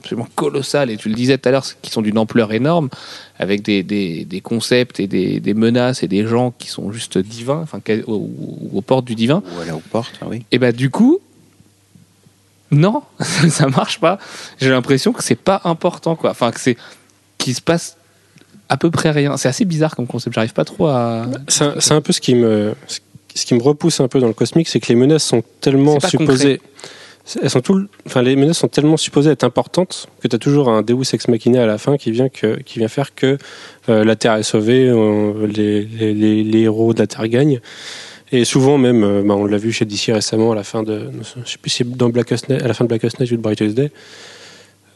[0.00, 2.88] absolument colossales, et tu le disais tout à l'heure, qui sont d'une ampleur énorme,
[3.38, 7.18] avec des, des, des concepts et des, des menaces et des gens qui sont juste
[7.18, 9.42] divins, enfin, aux, aux- aux portes du divin.
[9.56, 10.44] Ou aller aux portes, oui.
[10.52, 11.18] Et bah du coup,
[12.70, 13.02] non,
[13.50, 14.18] ça marche pas.
[14.60, 16.30] J'ai l'impression que c'est pas important, quoi.
[16.30, 16.76] Enfin, que c'est
[17.36, 17.96] qu'il se passe
[18.68, 19.36] à peu près rien.
[19.36, 20.34] C'est assez bizarre comme concept.
[20.34, 21.26] J'arrive pas trop à.
[21.48, 22.74] C'est un, c'est un peu ce qui me
[23.34, 25.98] ce qui me repousse un peu dans le cosmique, c'est que les menaces sont tellement
[26.10, 26.60] supposées.
[27.42, 30.68] Elles sont tout, enfin, les menaces sont tellement supposées être importantes que tu as toujours
[30.68, 33.38] un Deus ex machina à la fin qui vient, qui vient faire que
[33.88, 34.86] euh, la Terre est sauvée,
[35.46, 37.60] les, héros de la Terre gagnent.
[38.32, 41.10] Et souvent même, euh, bah, on l'a vu chez DC récemment à la fin de,
[41.44, 43.42] je sais plus si dans Blackest Night, à la fin de Blackest Night ou de
[43.42, 43.90] Brightest Day.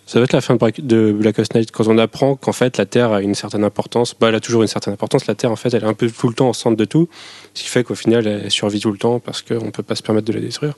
[0.06, 2.84] Ça va être la fin de, Black- Blackest Night quand on apprend qu'en fait la
[2.84, 4.14] Terre a une certaine importance.
[4.18, 5.26] Bah, elle a toujours une certaine importance.
[5.26, 7.08] La Terre en fait, elle est un peu tout le temps au centre de tout,
[7.54, 10.02] ce qui fait qu'au final elle survit tout le temps parce qu'on peut pas se
[10.02, 10.74] permettre de la détruire.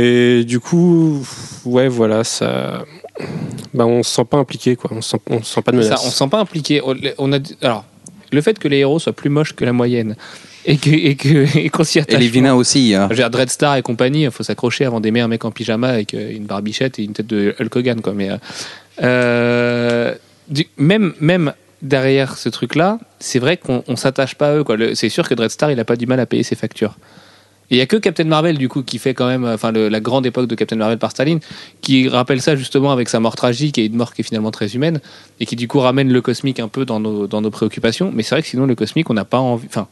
[0.00, 1.26] Et du coup,
[1.64, 2.84] ouais, voilà, ça,
[3.74, 4.90] bah, on se sent pas impliqué, quoi.
[4.94, 6.04] On se sent, on se sent pas de Ça, menace.
[6.06, 6.80] on se sent pas impliqué.
[7.18, 7.84] On- a alors
[8.30, 10.14] le fait que les héros soient plus moches que la moyenne
[10.66, 12.20] et que et que et qu'on s'y Et attache.
[12.20, 12.94] les vilains aussi.
[12.94, 13.04] hein.
[13.06, 15.88] Je veux dire, Dreadstar et compagnie, il faut s'accrocher avant d'aimer un mec en pyjama
[15.88, 18.12] avec euh, une barbichette et une tête de Hulk Hogan, quoi.
[18.12, 18.36] Mais euh,
[19.02, 20.14] euh,
[20.48, 24.76] du- même même derrière ce truc-là, c'est vrai qu'on on s'attache pas à eux, quoi.
[24.94, 26.96] C'est sûr que Dreadstar, il a pas du mal à payer ses factures.
[27.70, 30.00] Il y a que Captain Marvel du coup qui fait quand même, enfin le- la
[30.00, 31.40] grande époque de Captain Marvel par Staline,
[31.82, 34.74] qui rappelle ça justement avec sa mort tragique et une mort qui est finalement très
[34.74, 35.00] humaine
[35.40, 38.10] et qui du coup ramène le cosmique un peu dans nos dans nos préoccupations.
[38.14, 39.86] Mais c'est vrai que sinon le cosmique, on n'a pas envie, enfin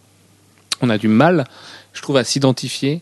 [0.82, 1.44] on a du mal,
[1.92, 3.00] je trouve, à s'identifier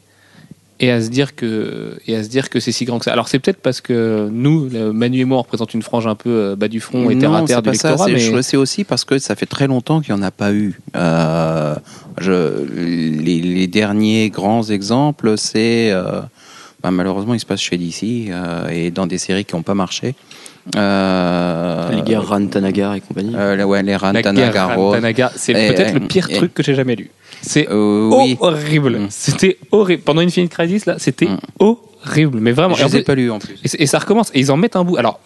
[0.80, 3.12] et à se dire que et à se dire que c'est si grand que ça.
[3.12, 6.30] Alors c'est peut-être parce que nous, Manu et moi, on représente une frange un peu
[6.30, 8.82] euh, bas du front et terre à terre du lectorat, C'est mais je- c'est aussi
[8.84, 10.80] parce que ça fait très longtemps qu'il n'y en a pas eu.
[10.96, 11.76] Euh,
[12.20, 16.20] je, les, les derniers grands exemples, c'est euh,
[16.82, 19.74] bah, malheureusement, il se passe chez DC euh, et dans des séries qui n'ont pas
[19.74, 20.14] marché.
[20.76, 23.34] Euh, Les guerres Ran Tanagar et compagnie.
[23.36, 24.88] euh, ouais, les la guerre Rantanagaro.
[24.90, 27.10] Rantanaga, c'est peut-être le pire et- truc que j'ai jamais lu.
[27.46, 28.98] C'est Euh, oui, horrible.
[28.98, 29.06] Mm.
[29.10, 30.02] C'était horrible.
[30.02, 31.38] Pendant Infinite Crisis, là, c'était Mm.
[31.58, 32.38] horrible.
[32.40, 32.74] Mais vraiment.
[32.74, 33.56] je plus- pas lus en plus.
[33.78, 34.30] Et, ça recommence.
[34.34, 34.96] Et ils en mettent un bout.
[34.96, 35.20] Alors,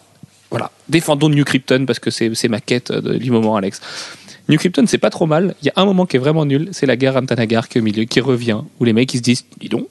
[0.51, 0.71] voilà.
[0.89, 3.81] Défendons New Krypton parce que c'est ma quête de, du moment, Alex.
[4.49, 5.55] New Krypton, c'est pas trop mal.
[5.63, 6.69] Il y a un moment qui est vraiment nul.
[6.73, 8.61] C'est la guerre Rantanagar qui est au milieu, qui revient.
[8.81, 9.87] Où les mecs, ils se disent Dis donc,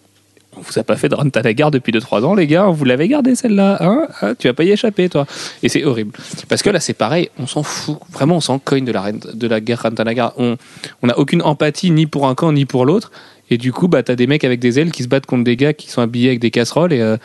[0.57, 2.67] on vous a pas fait de Rantanagar depuis 2-3 ans, les gars.
[2.67, 3.77] Vous l'avez gardé celle-là.
[3.81, 5.25] Hein Ah, tu vas pas y échapper, toi.
[5.63, 6.11] Et c'est horrible.
[6.49, 7.29] Parce que là, c'est pareil.
[7.39, 7.97] On s'en fout.
[8.11, 10.33] Vraiment, on s'en cogne de la, de la guerre Rantanagar.
[10.37, 10.57] On
[11.01, 13.11] on n'a aucune empathie ni pour un camp ni pour l'autre.
[13.49, 15.55] Et du coup, bah, t'as des mecs avec des ailes qui se battent contre des
[15.55, 16.93] gars qui sont habillés avec des casseroles.
[16.93, 17.17] Et, euh,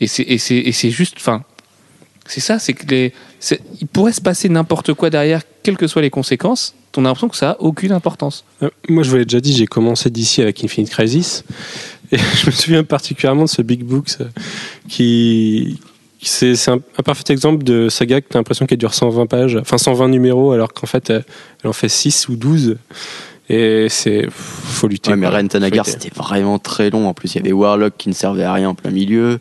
[0.00, 1.42] Et c'est juste, enfin,
[2.26, 3.12] c'est ça, c'est que les,
[3.80, 6.74] il pourrait se passer n'importe quoi derrière, quelles que soient les conséquences.
[6.96, 8.44] On a l'impression que ça a aucune importance.
[8.62, 11.42] Euh, Moi, je vous l'ai déjà dit, j'ai commencé d'ici avec Infinite Crisis.
[12.12, 14.24] Et je me souviens particulièrement de ce Big Books euh,
[14.88, 15.78] qui.
[16.26, 19.56] C'est un, un parfait exemple de saga que tu as l'impression qu'elle dure 120 pages,
[19.56, 21.24] enfin 120 numéros, alors qu'en fait, elle,
[21.62, 22.78] elle en fait 6 ou 12.
[23.50, 24.26] Et c'est.
[24.30, 25.10] faut lutter.
[25.10, 25.26] Ouais, mais.
[25.28, 27.06] Ren Tanagar, c'était vraiment très long.
[27.08, 29.38] En plus, il y avait Warlock qui ne servait à rien en plein milieu.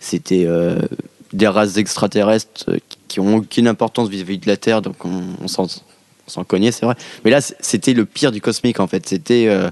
[0.00, 0.78] C'était euh,
[1.32, 2.76] des races extraterrestres euh,
[3.08, 6.94] qui- ont aucune importance vis-à-vis de la Terre, donc on, on s'en cognait, c'est vrai.
[7.24, 9.04] Mais là, c'était le pire du cosmique, en fait.
[9.08, 9.46] C'était.
[9.48, 9.68] euh,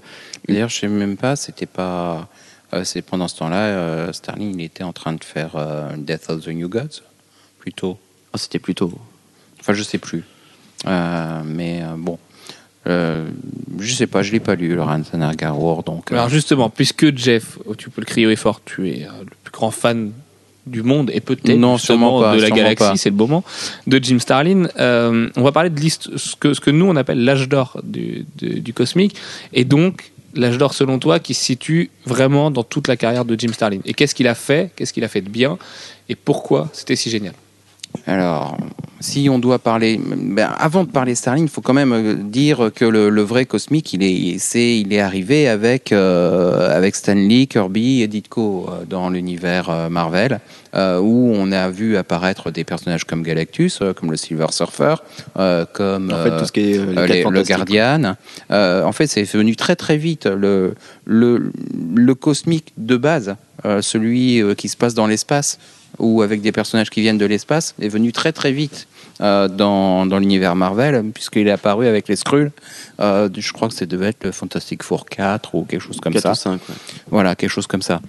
[0.49, 2.29] D'ailleurs, je sais même pas, c'était pas.
[2.73, 6.31] euh, c'est pendant ce temps-là, euh, Starling, il était en train de faire euh, Death
[6.31, 7.03] of the New Gods,
[7.59, 7.99] plutôt.
[8.35, 8.93] oh, c'était plutôt.
[9.61, 10.25] Enfin, je sais plus.
[10.87, 12.19] Euh, mais euh, bon,
[12.87, 13.27] euh,
[13.79, 16.13] je sais pas, je l'ai pas lu, le Rantannagar War, donc.
[16.13, 19.31] euh, Alors justement, puisque Jeff, oh, tu peux le crier fort, tu es euh, le
[19.43, 20.13] plus grand fan
[20.67, 22.97] du monde et peut-être Non, sûrement pas, de la sûrement galaxie, pas.
[22.97, 23.43] c'est le moment,
[23.87, 24.69] de Jim Starlin.
[24.79, 27.81] Euh, on va parler de l'hist- ce que, ce que nous on appelle l'âge d'or
[27.83, 29.17] du, du- du cosmique,
[29.53, 33.39] et donc l'âge d'or selon toi qui se situe vraiment dans toute la carrière de
[33.39, 33.81] Jim Starlin?
[33.85, 35.59] Et qu'est-ce qu'il a fait, qu'est-ce qu'il a fait de bien,
[36.09, 37.35] et pourquoi c'était si génial?
[38.07, 38.57] Alors,
[39.01, 42.71] si on doit parler, ben, avant de parler Starling, il faut quand même euh, dire
[42.75, 48.03] que le, vrai cosmique, il est, il est arrivé avec euh, avec Stan Lee, Kirby
[48.03, 50.41] et Ditko euh, dans l'univers euh, Marvel,
[50.75, 54.95] euh, où on a vu apparaître des personnages comme Galactus, euh, comme le Silver Surfer,
[55.73, 56.79] comme En fait, tout ce qui est.
[56.87, 57.43] les quatre les- le.
[57.43, 58.17] Guardian.
[58.51, 60.27] Euh, en fait, c'est venu très très vite.
[60.27, 61.51] Le, le,
[61.95, 63.37] le cosmique de base,
[63.81, 65.59] celui qui se passe dans l'espace,
[65.99, 68.87] ou avec des personnages qui viennent de l'espace, est venu très très vite
[69.21, 72.53] euh, dans, dans l'univers Marvel, puisqu'il est apparu avec les Skrulls.
[73.01, 76.13] Euh, je crois que c'est devait être le Fantastic Four 4 ou quelque chose comme
[76.13, 76.31] Quatre ça.
[76.33, 76.75] ou cinq, ouais.
[77.11, 78.01] Voilà, quelque chose comme ça.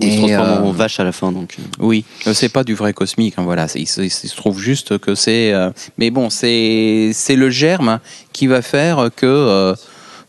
[0.00, 1.56] Il se Et, transforme euh, en vache à la fin, donc.
[1.58, 3.34] euh, Oui, euh, c'est pas du vrai cosmique.
[3.36, 5.52] hein, voilà, il se, il se trouve juste que c'est.
[5.52, 7.98] euh, mais bon, c'est c'est le germe
[8.32, 9.74] qui va faire que euh,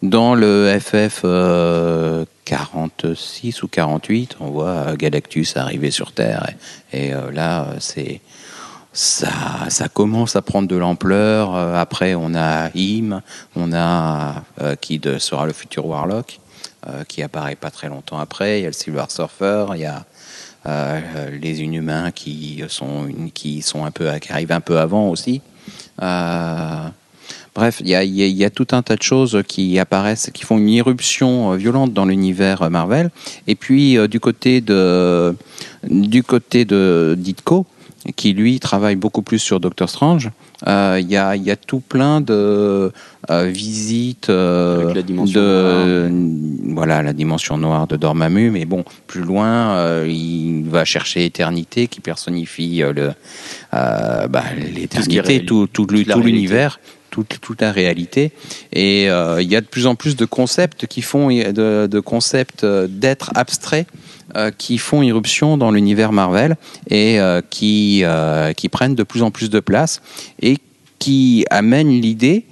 [0.02, 6.48] dans le FF euh, 46 ou 48, on voit Galactus arriver sur Terre
[6.94, 8.22] et, et, là, c'est
[8.92, 9.30] ça,
[9.70, 11.54] ça commence à prendre de l'ampleur.
[11.56, 13.22] Après, on a Im,
[13.56, 14.44] on a
[14.82, 16.40] qui de- sera le futur Warlock,
[17.08, 18.60] qui apparaît pas très longtemps après.
[18.60, 20.06] Il y a le Silver Surfer, il y a
[20.66, 25.42] euh, les Inhumains qui sont qui sont un peu qui arrivent un peu avant aussi.
[26.02, 26.88] Euh,
[27.56, 31.54] bref, il y a, tout un tas de choses qui apparaissent, qui font une irruption
[31.54, 33.10] euh, violente dans l'univers euh, Marvel.
[33.48, 35.36] Et puis euh, du côté de
[35.90, 37.66] du côté de Ditko,
[38.16, 40.32] qui lui travaille beaucoup plus sur Doctor Strange.
[40.68, 42.92] euh, Il y, a, il y a tout plein de
[43.30, 46.12] euh, visites euh, la dimension de
[46.74, 51.88] voilà la dimension noire de Dormammu, mais bon plus loin euh, il va chercher Éternité
[51.88, 53.12] qui personnifie le
[53.72, 55.68] bah, l'éternité, tout,
[56.22, 58.32] l'univers, toute, toute la réalité.
[58.72, 62.00] Et euh, il y a de plus en plus de concepts qui font de, de
[62.00, 63.88] concepts d'être abstraits
[64.36, 66.56] euh, qui font irruption dans l'univers Marvel
[66.88, 70.02] et euh, qui, euh, qui prennent de plus en plus de place
[70.42, 70.58] et
[71.00, 72.46] qui amènent l'idée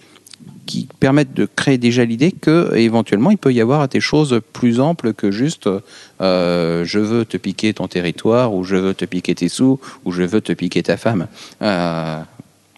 [0.65, 4.79] qui permettent de créer déjà l'idée que éventuellement il peut y avoir des choses plus
[4.79, 5.69] amples que juste
[6.19, 10.23] je veux te piquer ton territoire ou je veux te piquer tes sous ou je
[10.23, 11.27] veux te piquer ta femme.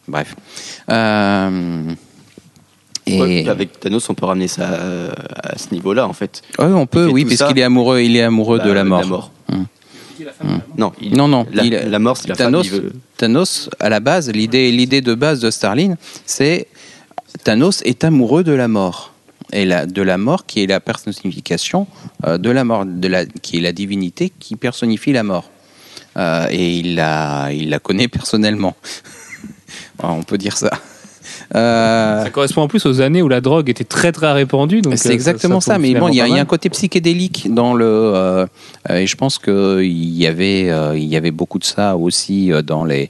[0.08, 0.36] Bref.
[3.12, 5.10] Et ouais, avec Thanos, on peut ramener ça euh,
[5.44, 6.42] à ce niveau-là, en fait.
[6.60, 7.60] Ouais, on peut, fait oui, puisqu'il ça.
[7.60, 9.32] est amoureux, il est amoureux de la mort.
[9.52, 9.66] Hum.
[10.78, 12.80] Non, il- Non, non, La, il- la mort, c'est la Thanos, femme.
[12.80, 15.96] veut- Thanos, à la base, l'idée, l'idée de base de Starlin,
[16.26, 16.68] c'est
[17.44, 19.14] Thanos est amoureux de la mort.
[19.52, 21.88] Et la, de la mort qui est la personnification
[22.28, 25.50] euh, de la mort, de la, qui est la divinité qui personnifie la mort.
[26.18, 28.76] Euh, et il la, il la connaît personnellement.
[30.04, 30.70] On peut dire ça.
[31.56, 34.82] Euh, Ça correspond en plus aux années où la drogue était très très répandue.
[34.96, 37.86] c'est euh, exactement ça, mais bon, il y, a- y un côté psychédélique dans le,
[37.86, 38.46] euh,
[38.90, 42.86] et je pense que il y avait, il y avait beaucoup de ça aussi dans
[42.86, 43.10] les,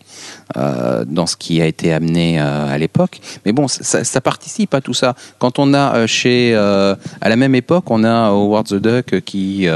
[0.57, 3.19] euh, dans ce qui a été amené euh, à l'époque.
[3.45, 5.15] Mais bon, ça, participe à tout ça.
[5.37, 9.67] Quand on a euh, chez, à la même époque, on a Howard the Duck qui,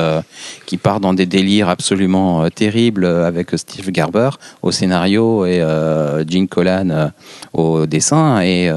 [0.65, 4.31] qui part dans des délires absolument terribles avec Steve Garber
[4.61, 5.59] au scénario et
[6.27, 7.11] Gene Colan
[7.53, 8.71] au dessin, et,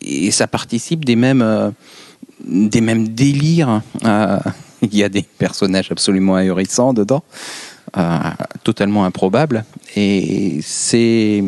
[0.00, 1.72] et ça participe des mêmes.
[2.44, 3.82] des mêmes délires.
[4.04, 4.38] Euh,
[4.92, 7.22] Il y a des personnages absolument ahurissants dedans,
[8.62, 9.64] totalement improbables.
[9.96, 11.42] Et c'est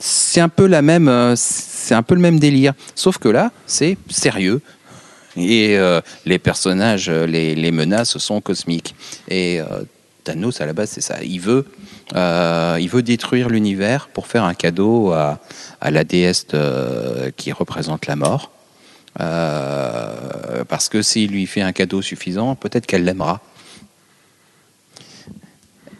[0.00, 2.72] c'est un peu la même, euh, c'est un peu le même délire.
[2.94, 4.60] Sauf que là, c'est sérieux.
[5.36, 8.94] Et euh, les personnages, euh, les, les menaces sont cosmiques.
[9.28, 9.82] Et euh,
[10.24, 11.22] Thanos à la base c'est ça.
[11.22, 11.66] Il veut,
[12.14, 15.38] euh, il veut détruire l'univers pour faire un cadeau à,
[15.80, 16.46] à la déesse
[17.36, 18.50] qui représente la mort.
[19.20, 23.40] Euh, parce que s'il lui fait un cadeau suffisant, peut-être qu'elle l'aimera.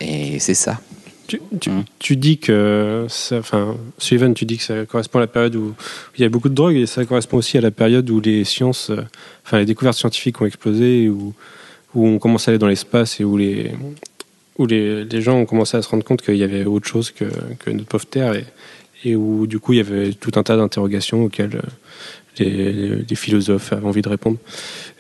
[0.01, 0.81] Et c'est ça.
[1.27, 1.85] Tu, tu- Mm.
[1.99, 5.75] tu dis que, ça- enfin, Sullivan, tu dis que ça correspond à la période où
[6.17, 8.45] il y a beaucoup de drogue et ça correspond aussi à la période où les
[8.45, 9.03] sciences, euh,
[9.45, 11.35] enfin, les découvertes scientifiques ont explosé, où,
[11.95, 13.73] où on commence à aller dans l'espace et où les,
[14.59, 17.11] où les, les gens ont commencé à se rendre compte qu'il y avait autre chose
[17.11, 17.25] que,
[17.59, 18.45] que notre pauvre Terre et,
[19.05, 21.61] et où du coup il y avait tout un tas d'interrogations auxquelles
[22.45, 24.37] les philosophes avaient envie de répondre.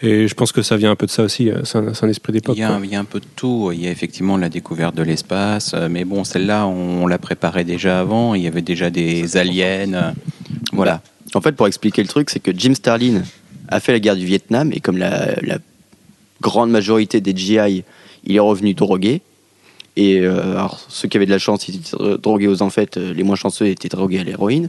[0.02, 1.50] Et je pense que ça vient un peu de ça aussi.
[1.50, 2.56] euh, C'est un, esprit d'époque.
[2.56, 2.76] Il y, a, quoi.
[2.76, 3.70] un- il y a un peu de tout.
[3.72, 7.18] Il y a effectivement la découverte de l'espace, euh, mais bon, celle-là, on, on l'a
[7.18, 8.34] préparée déjà avant.
[8.34, 9.92] Il y avait déjà des aliens.
[9.94, 10.10] euh,
[10.72, 11.02] Voilà.
[11.34, 13.22] En fait, pour expliquer le truc, c'est que Jim Starlin
[13.68, 15.58] a fait la guerre du Vietnam et comme la, la
[16.40, 17.82] grande majorité des GI,
[18.24, 19.22] il est revenu drogué.
[19.96, 23.22] Et euh, alors, ceux qui avaient de la chance, ils étaient drogués aux euh, les
[23.22, 24.68] moins chanceux étaient drogués à l'héroïne.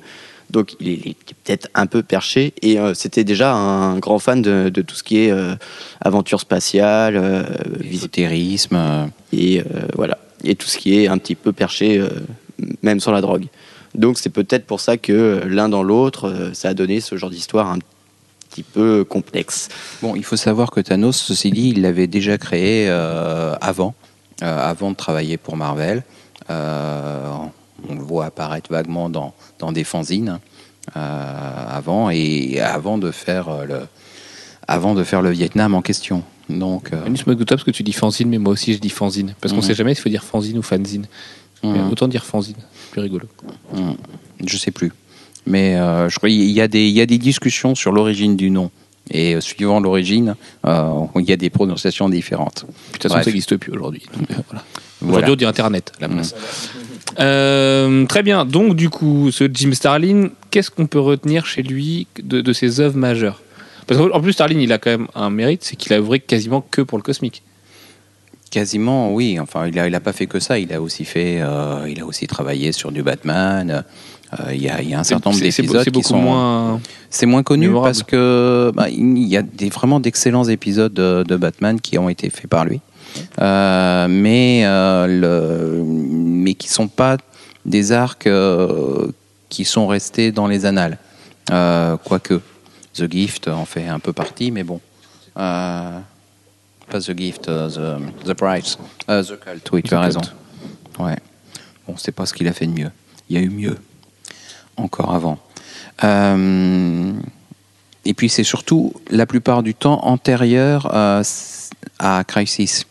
[0.50, 2.54] Donc il est, peut-être un peu perché.
[2.62, 5.56] Et euh, c'était déjà un grand fan de, de tout ce qui est euh,
[6.02, 7.44] aventure spatiale, euh,
[7.90, 9.10] Ésotérisme.
[9.34, 9.64] et
[9.96, 12.00] voilà et tout ce qui est un petit peu perché
[12.84, 13.48] même sans la drogue
[13.96, 17.72] donc c'est peut-être pour ça que l'un dans l'autre ça a donné ce genre d'histoire
[17.72, 17.80] un
[18.50, 19.70] petit peu complexe
[20.02, 23.96] Bon, il faut savoir que Thanos, ceci dit, il l'avait déjà créé avant,
[24.42, 26.04] avant de travailler pour Marvel.
[26.50, 27.28] Euh,
[27.90, 30.40] on le voit apparaître vaguement dans, dans des fanzines
[30.96, 33.80] euh, avant et avant de faire euh, le
[34.70, 36.24] avant de faire le Vietnam en question.
[36.50, 38.80] Donc, euh, je me doute pas parce que tu dis fanzine, mais moi aussi je
[38.80, 39.34] dis fanzine.
[39.40, 39.66] Parce qu'on Mhm.
[39.66, 41.06] sait jamais s'il faut dire fanzine ou fanzine.
[41.64, 42.56] Mais hum, autant dire fanzine,
[42.92, 43.28] plus rigolo.
[43.74, 43.96] hum,
[44.46, 44.92] je sais plus.
[45.46, 48.36] Mais euh, je crois qu'il y a des il y a des discussions sur l'origine
[48.36, 48.70] du nom.
[49.10, 50.36] Et euh, suivant l'origine,
[50.66, 52.66] il y a des prononciations différentes.
[52.68, 53.24] De toute façon, Bref.
[53.24, 54.04] ça n'existe plus aujourd'hui.
[54.14, 54.64] Voilà.
[55.00, 55.18] Voilà.
[55.28, 56.36] Aujourd'hui, on dit Internet à la place.
[57.20, 58.46] Euh, très bien.
[58.46, 62.80] Donc, du coup, ce Jim Starlin, qu'est-ce qu'on peut retenir chez lui de, de ses
[62.80, 63.42] œuvres majeures?
[63.88, 66.62] Parce qu'en plus, Starlin, il a quand même un mérite, c'est qu'il a œuvré quasiment
[66.62, 67.42] que pour le cosmique.
[68.52, 69.40] Quasiment, oui.
[69.40, 70.60] Enfin, il a, il a pas fait que ça.
[70.60, 73.84] Il a aussi fait, euh, il a aussi travaillé sur du Batman.
[74.40, 76.18] Euh, il y, a, il y a un certain nombre d'épisodes qui sont.
[76.18, 76.82] moins.
[77.10, 81.36] C'est moins connu parce que bah, il y a des, vraiment d'excellents épisodes de, de
[81.38, 82.82] Batman qui ont été faits par lui,
[83.40, 87.18] mais euh, le, mais qui sont pas
[87.66, 89.12] des arcs euh,
[89.50, 90.98] qui sont restés dans les annales.
[91.52, 92.42] Euh, quoique
[92.94, 94.82] The Gift en fait un peu partie, mais bon.
[95.38, 96.00] Euh,
[96.90, 98.78] pas The Gift, euh, The, the Price,
[99.10, 99.70] Euh, The Cult.
[99.72, 100.22] Oui, tu The as raison.
[101.00, 101.18] Ouais.
[101.88, 102.92] Bon, c'est pas ce qu'il a fait de mieux.
[103.30, 103.78] Il y a eu mieux
[104.78, 105.38] encore avant.
[106.04, 107.14] Euh,
[108.06, 111.24] et puis c'est surtout la plupart du temps antérieur euh,
[112.00, 112.86] à Crisis.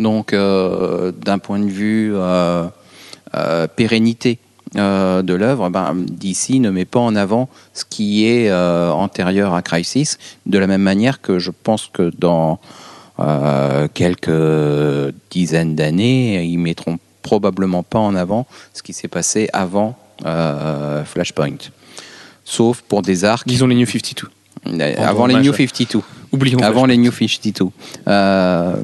[0.00, 2.66] Donc euh, d'un point de vue euh,
[3.34, 4.38] euh, pérennité
[4.72, 10.16] de l'œuvre, ben, DC ne met pas en avant ce qui est antérieur à Crisis,
[10.46, 12.60] de la même manière que je pense que dans
[13.94, 19.98] quelques dizaines d'années, ils mettront probablement pas en avant ce qui s'est passé avant
[21.04, 21.58] Flashpoint.
[22.44, 24.30] Sauf pour des arcs Disons les New 52.
[24.98, 26.00] Avant les New à- 52.
[26.32, 27.70] Oublions Avant les New 52.
[28.06, 28.74] Euh,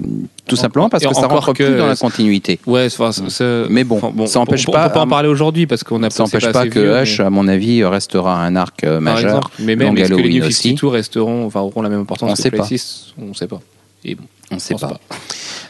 [0.47, 2.59] tout En- simplement parce que ça rentre que- plus dans la continuité.
[2.67, 5.29] Ouais, enfin, c'est- Mais bon, enfin, ça empêche on, pas- On peut pas en parler
[5.29, 8.43] aujourd'hui parce qu'on a Ça n'empêche pas que vieux, Hush, mais- à mon avis, restera
[8.43, 9.31] un arc euh, majeur.
[9.37, 9.51] exemple.
[9.61, 10.71] Mais même est-ce que les New aussi.
[10.71, 12.59] 52 resteront, enfin, auront la même importance On que sait pas.
[12.65, 13.15] Crisis?
[13.21, 13.61] On sait pas.
[14.07, 15.01] Et bon, On ne sait pas.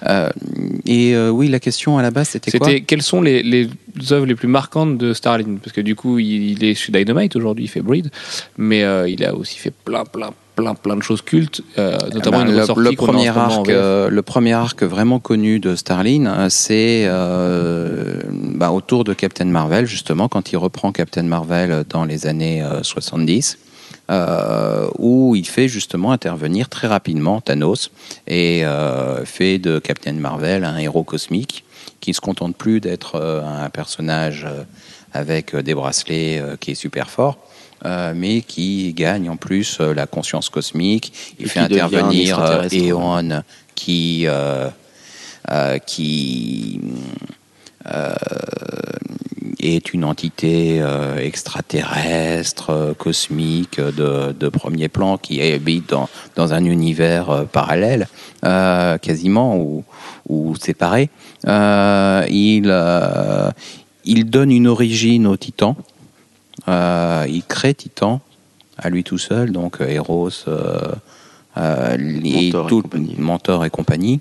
[0.06, 0.28] Euh,
[0.84, 2.68] et euh, oui, la question à la base, c'était quoi?
[2.68, 3.70] C'était quelles sont les, les
[4.12, 5.56] œuvres les plus marquantes de Starlin?
[5.62, 8.10] Parce que du coup, il, il est chez Dynamite aujourd'hui, il fait Breed,
[8.58, 12.48] mais euh, il a aussi fait plein, plein, plein, plein de choses cultes, notamment ben,
[12.48, 17.08] une le, ressortie le en premier arc, le premier arc vraiment connu de Starlin, c'est
[18.56, 22.82] bah, autour de Captain Marvel, justement, quand il reprend Captain Marvel dans les années euh,
[22.82, 23.58] 70.
[24.10, 27.90] Euh, où il fait justement intervenir très rapidement Thanos
[28.26, 31.64] et euh, fait de Captain Marvel un héros cosmique
[32.00, 34.46] qui ne se contente plus d'être euh, un personnage
[35.12, 37.38] avec des bracelets qui est super fort,
[37.84, 41.12] euh, mais qui gagne en plus euh, la conscience cosmique.
[41.38, 42.68] Il Et fait intervenir euh.
[42.72, 43.42] Eon
[43.74, 44.26] qui,
[45.86, 46.80] qui
[49.74, 56.54] est une entité euh, extraterrestre, euh, cosmique, de, de premier plan, qui habite dans, dans
[56.54, 58.08] un univers euh, parallèle,
[58.44, 59.84] euh, quasiment, ou,
[60.28, 61.10] ou séparé.
[61.46, 63.50] Euh, il, euh,
[64.04, 65.76] il donne une origine au titan.
[66.68, 68.20] Euh, il crée Titan
[68.78, 70.80] à lui tout seul, donc euh, Eros, euh,
[71.56, 72.82] euh, Mentor et tout-.
[73.18, 74.20] Mentor et compagnie.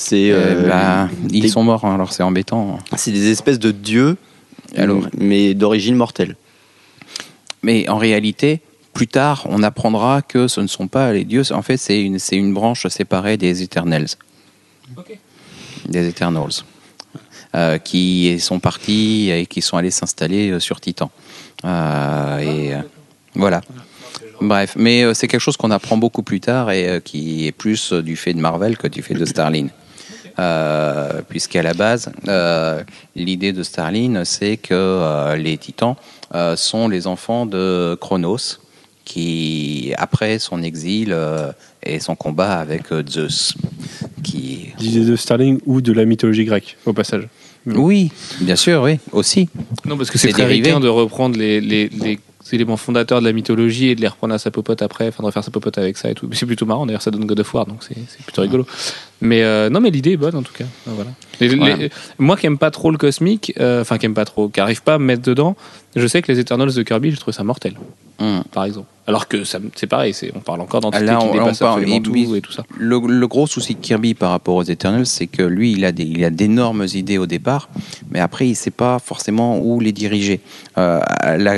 [0.00, 2.78] Euh, C'est Euh, euh, bah, ils des- sont morts, hein, alors c'est embêtant.
[2.96, 4.16] c'est des espèces de dieux,
[4.76, 5.02] Alors.
[5.18, 6.36] mais d'origine mortelle.
[7.62, 8.60] Mais en réalité,
[8.94, 11.42] plus tard, on apprendra que ce ne sont pas les dieux.
[11.52, 14.08] En fait, c'est une, c'est une branche séparée des Eternals.
[15.88, 16.64] Des Eternals.
[17.56, 21.10] euh, qui sont partis et qui sont allés s'installer sur Titan.
[21.64, 22.78] Euh, et euh,
[23.34, 23.60] voilà.
[24.40, 27.52] Bref, mais euh, c'est quelque chose qu'on apprend beaucoup plus tard et euh, qui est
[27.52, 29.66] plus euh, du fait de Marvel que du fait de Starlin.
[30.40, 32.82] Euh, Puisqu'à la base, euh,
[33.14, 35.94] l'idée de Starlin, c'est que euh, les Titans
[36.34, 38.58] euh, sont les enfants de Chronos,
[39.04, 41.50] qui, après son exil euh,
[41.82, 43.54] et son combat avec euh, Zeus,
[44.22, 47.28] qui L'idée de Starling ou de la mythologie grecque, au passage.
[47.66, 48.10] oui,
[48.40, 49.48] bien sûr, oui, aussi.
[49.84, 50.72] Non, parce que c'est très dérivé.
[50.80, 52.18] de reprendre les, les, les
[52.52, 55.26] éléments fondateurs de la mythologie et de les reprendre à sa popote après, enfin de
[55.26, 56.26] refaire sa popote avec ça et tout.
[56.28, 58.64] Mais C'est plutôt marrant, d'ailleurs, ça donne God of War, donc c'est c'est plutôt rigolo.
[59.22, 60.64] Mais euh, non, mais l'idée est bonne en tout cas.
[60.88, 61.10] Euh, Voilà.
[61.40, 61.76] Les- les- Voilà.
[62.18, 64.82] moi qui aime pas trop le cosmique, euh, enfin qui aime pas trop, qui arrive
[64.82, 65.56] pas à me mettre dedans,
[65.96, 67.74] je sais que les Eternals de Kirby, je trouve ça mortel,
[68.18, 68.42] Hum.
[68.52, 68.86] par exemple.
[69.06, 72.12] Alors que c'est pareil, on parle encore d'entités qui on- dépassent on parle- absolument tout
[72.12, 72.36] oui.
[72.36, 72.62] et tout ça.
[72.78, 75.92] Le, le gros souci de Kirby par rapport aux Eternals, c'est que lui, il a
[75.92, 77.68] des- il a d'énormes idées au départ,
[78.10, 80.40] mais après, il ne sait pas forcément où les diriger.
[80.78, 81.00] Euh,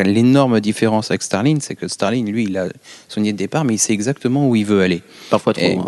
[0.04, 2.66] L'énorme différence avec Starlin, c'est que Starlin, lui, il a
[3.08, 5.02] son idée de départ, mais il sait exactement où il veut aller.
[5.30, 5.78] Parfois trop Et-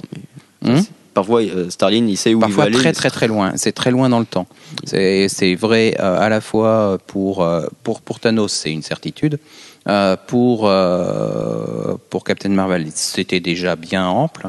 [0.62, 2.78] mais- Hum Parfois, euh, Starlin, il sait où Parfois il veut aller.
[2.78, 3.52] très mais très très loin.
[3.56, 4.46] C'est très loin dans le temps.
[4.84, 9.38] C'est vrai euh, à la fois pour, euh, pour, pour Thanos, c'est une certitude.
[9.86, 14.48] Euh, pour, euh, pour Captain Marvel, c'était déjà bien ample,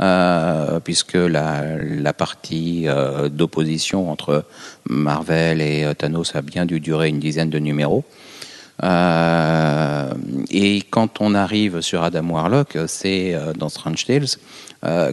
[0.00, 2.86] euh, puisque la, la partie
[3.30, 4.44] d'opposition entre
[4.88, 8.04] Marvel et Thanos a bien dû durer une dizaine de numéros.
[10.50, 14.26] Et quand on arrive sur Adam Warlock, c'est dans Strange Tales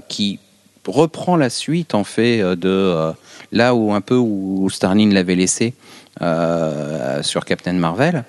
[0.09, 0.39] qui
[0.87, 3.11] reprend la suite en fait euh, de euh,
[3.51, 5.73] là où un peu où Starlin l'avait laissé
[6.21, 8.23] euh, sur Captain Marvel.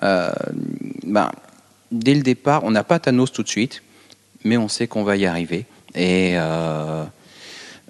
[0.00, 1.30] Ben,
[1.90, 3.82] dès le départ, on n'a pas Thanos tout de suite,
[4.44, 5.66] mais on sait qu'on va y arriver.
[5.94, 6.34] Et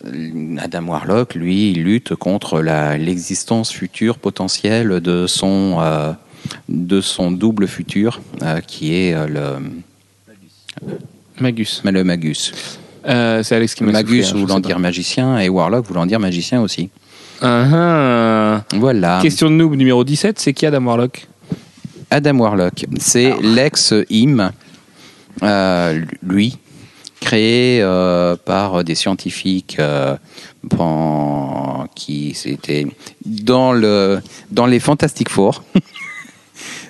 [0.04, 6.12] euh, Adam Warlock, lui, il lutte contre l'existence future potentielle de son, euh,
[6.68, 9.58] de son double futur, euh, qui est le,
[11.40, 11.82] Magus.
[11.84, 12.78] le Magus.
[13.06, 16.18] Euh, c'est Alex qui m'a Magus soufflé, hein, voulant dire magicien et Warlock voulant dire
[16.18, 16.90] magicien aussi.
[17.40, 18.64] Ah, ah.
[18.74, 19.20] Voilà.
[19.22, 21.28] Question de noob numéro 17, c'est qui Adam Warlock?
[22.10, 24.52] Adam Warlock, c'est l'ex-IM,
[25.42, 26.56] euh, lui,
[27.20, 30.16] créé euh, par des scientifiques euh,
[31.94, 32.86] qui c'était
[33.24, 35.64] dans le dans les Fantastic Four.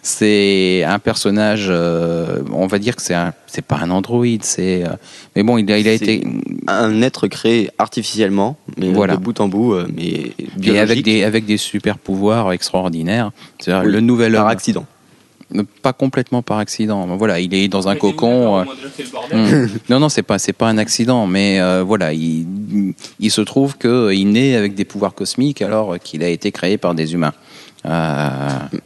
[0.08, 4.84] c'est un personnage, euh, on va dire que c'est un, c'est pas un androïde, c'est
[4.84, 4.90] euh,
[5.34, 6.26] mais bon il a, il a C'est été
[6.68, 9.16] Un être créé artificiellement, mais Voilà.
[9.16, 13.32] de bout en bout, euh, mais et biologique, avec des avec des super pouvoirs extraordinaires.
[13.58, 14.50] C'est Oui, le nouvel par homme.
[14.50, 14.86] accident.
[15.82, 17.06] Pas complètement par accident.
[17.16, 18.58] Voilà, il est dans un cocon.
[18.60, 18.64] euh,
[19.32, 19.66] Hmm.
[19.90, 22.46] Non, non, c'est pas, c'est pas un accident, mais euh, voilà, il,
[23.20, 26.94] il se trouve qu'il naît avec des pouvoirs cosmiques alors qu'il a été créé par
[26.94, 27.32] des humains.
[27.86, 28.38] Euh,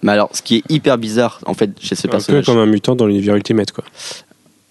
[0.03, 2.47] Mais alors, ce qui est hyper bizarre, en fait, chez ce Un peu personnage.
[2.47, 3.85] comme un mutant dans l'univers Ultimate, quoi.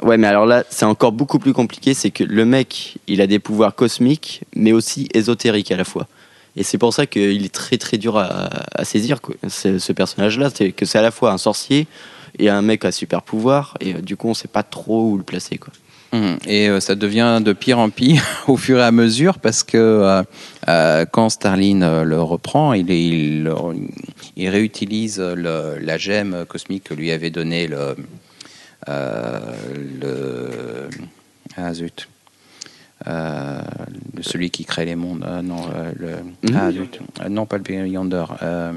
[0.01, 1.93] Ouais, mais alors là, c'est encore beaucoup plus compliqué.
[1.93, 6.07] C'est que le mec, il a des pouvoirs cosmiques, mais aussi ésotériques à la fois.
[6.55, 9.35] Et c'est pour ça qu'il est très très dur à, à saisir, quoi.
[9.47, 11.85] Ce, ce personnage-là, c'est que c'est à la fois un sorcier
[12.37, 15.17] et un mec à super pouvoir, et euh, du coup, on sait pas trop où
[15.17, 15.73] le placer, quoi.
[16.13, 19.63] hum, et euh, ça devient de pire en pire au fur et à mesure parce
[19.63, 20.23] que euh,
[20.69, 23.53] euh, quand Starlin euh, le reprend, il, est- il, le-
[24.43, 27.95] il réutilise le- la gemme cosmique que lui avait donné le,
[28.87, 29.39] euh,
[30.01, 30.89] le
[31.57, 32.07] ah zut.
[33.07, 33.61] Euh,
[34.21, 35.25] celui qui crée les mondes.
[35.27, 36.57] Ah, non, euh, le, Mhm.
[36.57, 36.99] ah, zut.
[37.21, 38.25] Euh, non, pas le Beyonder.
[38.41, 38.73] Euh,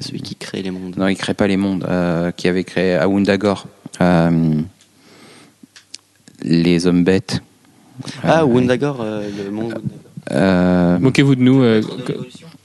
[0.00, 0.96] celui qui crée les mondes.
[0.96, 1.84] non, il crée pas les mondes.
[1.88, 3.66] euh, qui avait créé Aoundagor.
[4.00, 4.60] Euh,
[6.42, 7.40] les hommes bêtes.
[8.22, 9.80] Ah, Euh, Wundagore, euh, le monde.
[10.32, 11.80] euh, Moquez-vous de nous, euh,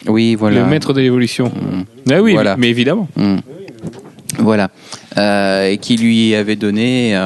[0.08, 0.62] oui, voilà.
[0.62, 1.48] le maître de l'évolution.
[1.50, 2.12] Mm.
[2.12, 2.56] Ah oui, Voilà.
[2.58, 3.08] mais évidemment.
[3.16, 3.38] Mm.
[4.40, 4.70] Voilà.
[5.18, 7.20] Euh, et qui lui avait donné euh,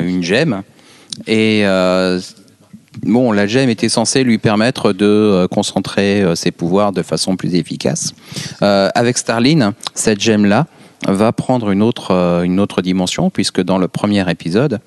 [0.00, 0.62] un- une gemme.
[1.26, 2.20] Et euh,
[3.02, 8.14] bon, la gemme était censée lui permettre de concentrer ses pouvoirs de façon plus efficace.
[8.60, 10.66] Avec Starlin, cette gemme-là
[11.08, 12.12] va prendre une autre,
[12.44, 14.80] une autre dimension, puisque dans le premier épisode,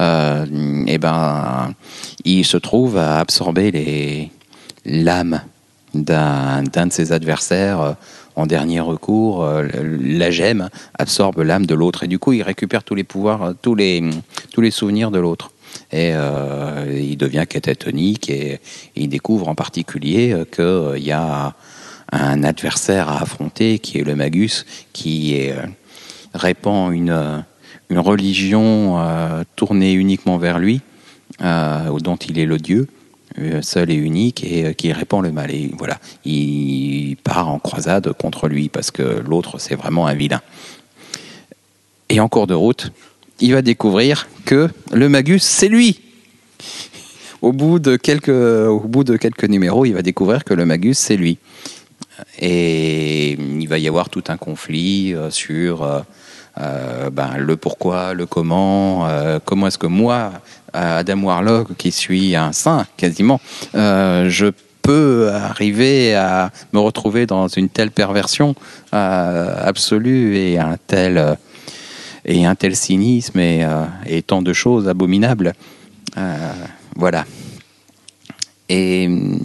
[0.00, 1.72] eh ben,
[2.24, 4.30] il se trouve à absorber les
[4.84, 5.40] l'âme
[6.04, 7.80] d'un de ses adversaires.
[7.80, 7.92] euh,
[8.38, 9.66] en dernier recours, euh,
[10.02, 10.68] la gemme
[10.98, 14.04] absorbe l'âme de l'autre et du coup il récupère tous les pouvoirs, euh, tous les,
[14.52, 15.52] tous les souvenirs de l'autre.
[15.92, 18.60] Et il devient catatonique et,
[18.94, 21.54] il découvre en particulier qu'il y a
[22.12, 25.50] un adversaire à affronter qui est le Magus, qui
[26.32, 27.44] répand une,
[27.90, 28.96] une religion
[29.54, 30.80] tournée uniquement vers lui,
[31.40, 32.88] dont il est le dieu
[33.62, 35.50] seul et unique et euh, qui répand le mal.
[35.50, 40.40] Et voilà, il part en croisade contre lui parce que l'autre c'est vraiment un vilain.
[42.08, 42.92] Et en cours de route,
[43.40, 46.00] il va découvrir que le Magus c'est lui.
[47.42, 50.98] Au bout de quelques, au bout de quelques numéros, il va découvrir que le Magus
[50.98, 51.38] c'est lui.
[52.38, 56.04] Et il va y avoir tout un conflit euh, sur
[56.58, 60.32] euh, euh, ben, le pourquoi, le comment, euh, comment est-ce que moi,
[60.72, 63.40] Adam Warlock, qui suis un saint quasiment,
[63.74, 64.46] euh, je
[64.82, 68.54] peux arriver à me retrouver dans une telle perversion
[68.94, 71.34] euh, absolue et un tel euh,
[72.24, 75.52] et un tel cynisme et, euh, tant de choses abominables.
[76.16, 76.52] Euh,
[76.96, 77.24] voilà.
[78.68, 79.38] Et hum,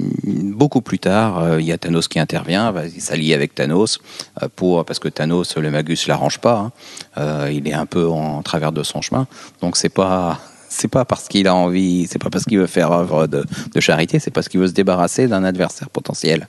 [0.55, 3.99] beaucoup plus tard, euh, il y a Thanos qui intervient, il s'allie avec Thanos
[4.41, 6.57] euh, pour parce que Thanos, le Magus, l'arrange pas.
[6.57, 6.71] hein.
[7.17, 9.27] Euh, il est un peu en travers de son chemin,
[9.61, 10.39] donc c'est pas
[10.91, 13.45] pas parce qu'il a envie, c'est pas parce qu'il veut faire œuvre de,
[13.75, 16.47] de charité, c'est parce qu'il veut se débarrasser d'un adversaire potentiel.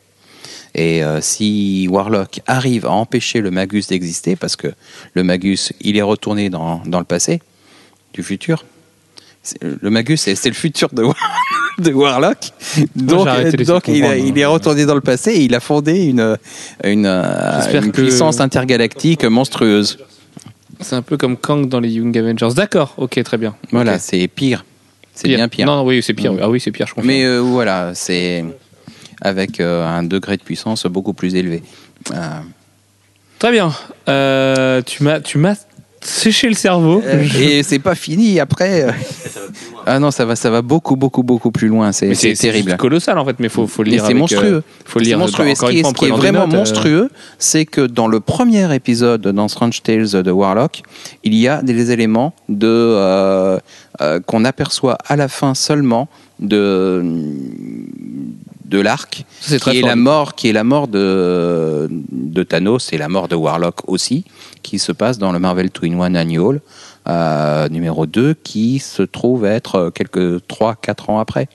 [0.74, 4.68] Et si Warlock arrive à empêcher le Magus d'exister, parce que
[5.12, 7.42] le Magus, il est retourné dans, dans le passé,
[8.14, 8.64] du futur.
[9.42, 11.16] C'est- Le Magus, c'est le futur de, War-
[11.78, 12.38] de Warlock.
[12.94, 14.26] Donc, d'essayer donc il, a- comprendre.
[14.28, 16.36] il est retourné dans le passé et il a fondé une,
[16.84, 19.98] une, euh, que- puissance intergalactique monstrueuse.
[20.80, 22.54] C'est un peu comme Kang dans les Young Avengers.
[22.56, 23.54] D'accord, ok, très bien.
[23.70, 24.64] Voilà, c'est pire.
[25.14, 25.66] C'est bien pire.
[25.66, 26.32] Non, oui, c'est pire.
[26.32, 26.38] oui.
[26.42, 27.06] Ah oui, c'est pire, je confirme.
[27.14, 28.44] Mais euh, voilà, c'est
[29.20, 31.62] avec euh, un degré de puissance beaucoup plus élevé.
[32.12, 32.16] Euh,
[33.38, 33.72] Très bien.
[34.08, 35.20] Euh, tu m'as,
[36.02, 37.02] séché le cerveau.
[37.40, 38.82] et c'est pas fini après.
[38.84, 38.92] euh.
[39.84, 41.90] Ah non, ça va, ça va beaucoup, beaucoup, beaucoup plus loin.
[41.90, 42.66] C'est Mais c'est terrible.
[42.70, 44.04] juste colossal en fait, mais faut, faut lire.
[44.06, 44.44] c'est monstrueux.
[44.58, 45.18] euh, faut le C'est lire.
[45.18, 45.50] monstrueux.
[45.50, 48.20] Encore ce qui fois, ce qui est vraiment notes, euh, monstrueux, c'est que dans le
[48.20, 50.82] premier épisode dans Strange Tales de Warlock,
[51.24, 53.58] il y a des éléments de euh,
[54.00, 57.02] euh, qu'on aperçoit à la fin seulement de
[58.72, 62.98] de l'arc qui est fort, la mort qui est la mort de de Thanos et
[62.98, 64.24] la mort de Warlock aussi
[64.62, 66.60] qui se passe dans le Marvel Twin One Annual
[67.08, 71.48] euh, numéro 2 qui se trouve être quelques 3 4 ans après.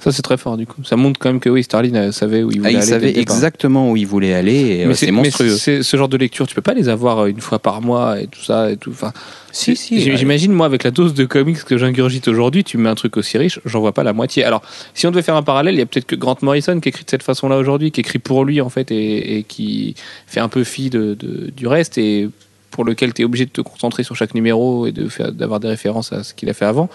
[0.00, 0.84] Ça c'est très fort du coup.
[0.84, 2.84] Ça montre quand même que oui, Starlin euh, savait où il voulait Ah, il aller.
[2.86, 5.48] dès savait exactement où il voulait aller et euh, Mais c'est mais monstrueux.
[5.56, 8.20] c'est- ce genre de lecture, tu peux pas les avoir euh, une fois par mois
[8.20, 8.90] et tout ça et tout.
[8.90, 9.12] Enfin,
[9.50, 10.16] Si, si, ouais.
[10.16, 13.38] J'imagine moi avec la dose de comics que j'ingurgite aujourd'hui, tu mets un truc aussi
[13.38, 14.44] riche, j'en vois pas la moitié.
[14.44, 14.62] Alors,
[14.94, 17.04] si on devait faire un parallèle, il y a peut-être que Grant Morrison qui écrit
[17.04, 19.96] de cette façon-là aujourd'hui, qui écrit pour lui en fait et, et qui
[20.28, 22.28] fait un peu fi de, de- du reste et
[22.70, 25.66] pour lequel tu es obligé de te concentrer sur chaque numéro et de d'avoir des
[25.68, 26.88] références à ce qu'il a fait avant.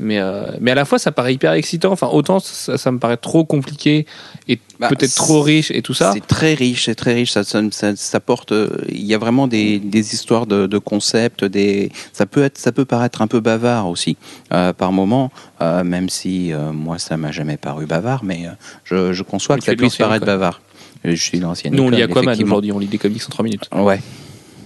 [0.00, 1.90] Mais, euh, mais à la fois, ça paraît hyper excitant.
[1.92, 4.06] Enfin, autant ça, ça me paraît trop compliqué
[4.48, 6.12] et Bah, peut-être trop riche et tout ça.
[6.12, 7.32] C'est très riche, c'est très riche.
[7.32, 8.52] Ça, ça, ça- ça porte.
[8.52, 11.44] euh, Il y a vraiment des, des histoires de, de concepts.
[11.44, 14.16] Des, ça peut être, ça peut paraître un peu bavard aussi
[14.52, 15.30] euh, par moment,
[15.62, 18.46] euh, même si moi ça m'a jamais paru bavard, mais
[18.84, 20.60] je, je conçois Mais que ça puisse paraître bavard.
[21.04, 21.74] Je suis l'ancienne.
[21.74, 23.68] Nous, on lit Aquaman aujourd'hui, on lit des comics en 3 minutes.
[23.74, 24.00] Ouais.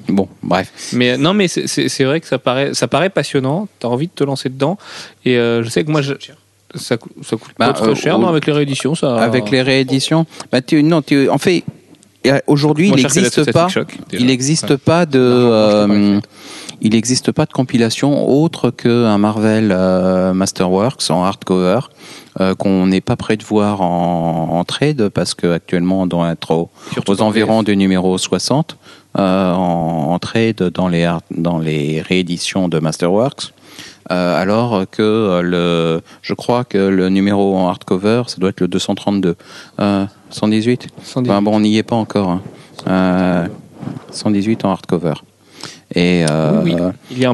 [0.09, 0.73] Bon, bref.
[0.93, 3.69] Mais euh, non, mais c'est- vrai que ça paraît, ça paraît passionnant.
[3.79, 4.79] T'as envie de te lancer dedans.
[5.25, 6.15] Et euh, je sais que moi, je-
[6.75, 9.17] ça, coûte- ça coûte Bah, pas trop euh, cher, non, avec les rééditions, ça.
[9.17, 11.65] Avec les rééditions, bah, tu, non, tu, en fait,
[12.47, 13.69] aujourd'hui, il n'existe pas.
[13.69, 13.97] Shock.
[14.13, 14.77] Il n'existe Ouais.
[14.77, 16.21] pas de, non,
[16.81, 21.81] il n'existe pas de compilation autre qu'un Marvel euh, Masterworks en hardcover
[22.41, 26.51] euh, qu'on n'est pas prêt de voir en, en trade parce qu'actuellement on doit être
[26.53, 26.71] aux
[27.23, 28.77] en environs du numéro 60
[29.19, 33.53] euh, en, en trade dans les, dans les rééditions de Masterworks.
[34.11, 38.69] Euh, alors que le, je crois que le numéro en hardcover, ça doit être le
[38.69, 39.37] 232.
[39.81, 41.31] Euh, 118 118.
[41.31, 42.31] Enfin, bon, on n'y est pas encore.
[42.31, 42.43] hein.
[42.89, 43.47] Euh,
[44.11, 45.15] 118 en hardcover.
[45.95, 46.25] Et
[46.65, 46.91] Oui, oui.
[47.11, 47.31] Il y a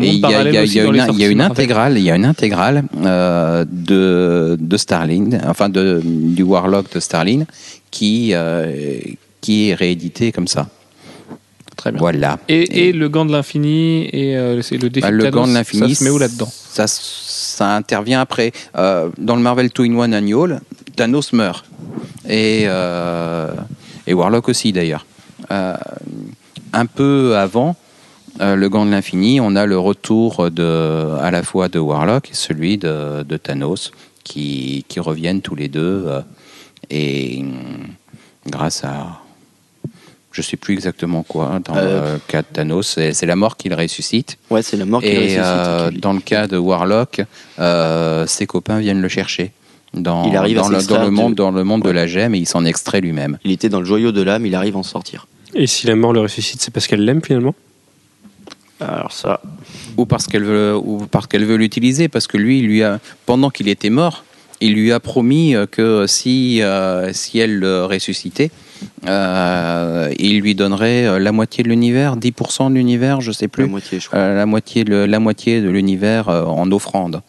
[1.31, 6.93] une, intégrale, il y a une intégrale euh, de, de Starling, enfin de, du Warlock
[6.93, 7.45] de Starling,
[7.91, 8.99] qui, euh,
[9.41, 10.66] qui est réédité comme ça.
[11.79, 11.99] Très bien.
[12.01, 12.39] Voilà.
[12.49, 15.35] Et, et le gant de l'infini et euh, c'est le défi Bah, de le Thanos,
[15.41, 18.53] gant de l'infini, Ça se met où là-dedans ça, ça intervient après.
[18.76, 20.61] Euh, dans le Marvel 2 in 1 Annual,
[20.97, 21.64] Thanos meurt.
[22.29, 23.53] Et, euh,
[24.07, 25.07] et Warlock aussi d'ailleurs.
[25.53, 25.74] Euh,
[26.72, 27.76] un peu avant
[28.41, 32.31] euh, le gant de l'infini, on a le retour de, à la fois de Warlock
[32.31, 33.93] et celui de, de Thanos
[34.24, 36.05] qui, qui reviennent tous les deux.
[36.07, 36.20] euh,
[36.91, 37.89] et hum,
[38.49, 39.20] grâce à.
[40.39, 41.59] Je sais plus exactement quoi.
[41.64, 42.14] Dans Euh.
[42.14, 44.39] le cas de Thanos, c'est la mort qu'il ressuscite.
[44.51, 45.39] Ouais, c'est la mort qui Et ressuscite.
[45.43, 47.22] euh, qui lui- dans le cas de Warlock,
[47.59, 49.51] euh, ses copains viennent le chercher.
[49.95, 52.34] Dans, Il arrive à dans, le, dans le monde, dans le monde de la gemme
[52.34, 53.39] et il s'en extrait lui-même.
[53.45, 55.26] Il était dans le joyau de l'âme, il arrive à en sortir.
[55.55, 57.55] Et si la mort le ressuscite, c'est parce qu'elle l'aime finalement?
[58.80, 59.41] Alors ça,
[59.97, 63.01] Ou parce qu'elle veut, ou parce qu'elle veut l'utiliser, parce que lui, il lui a,
[63.26, 64.24] pendant qu'il était mort,
[64.61, 68.51] il lui a promis euh, que si, euh, si elle le ressuscitait,
[69.07, 73.49] euh, il lui donnerait euh, la moitié de l'univers, 10% de l'univers, je sais la
[73.49, 73.66] plus.
[73.66, 74.18] moitié, je crois.
[74.18, 77.22] Euh, la moitié le- la moitié de l'univers euh, en offrande.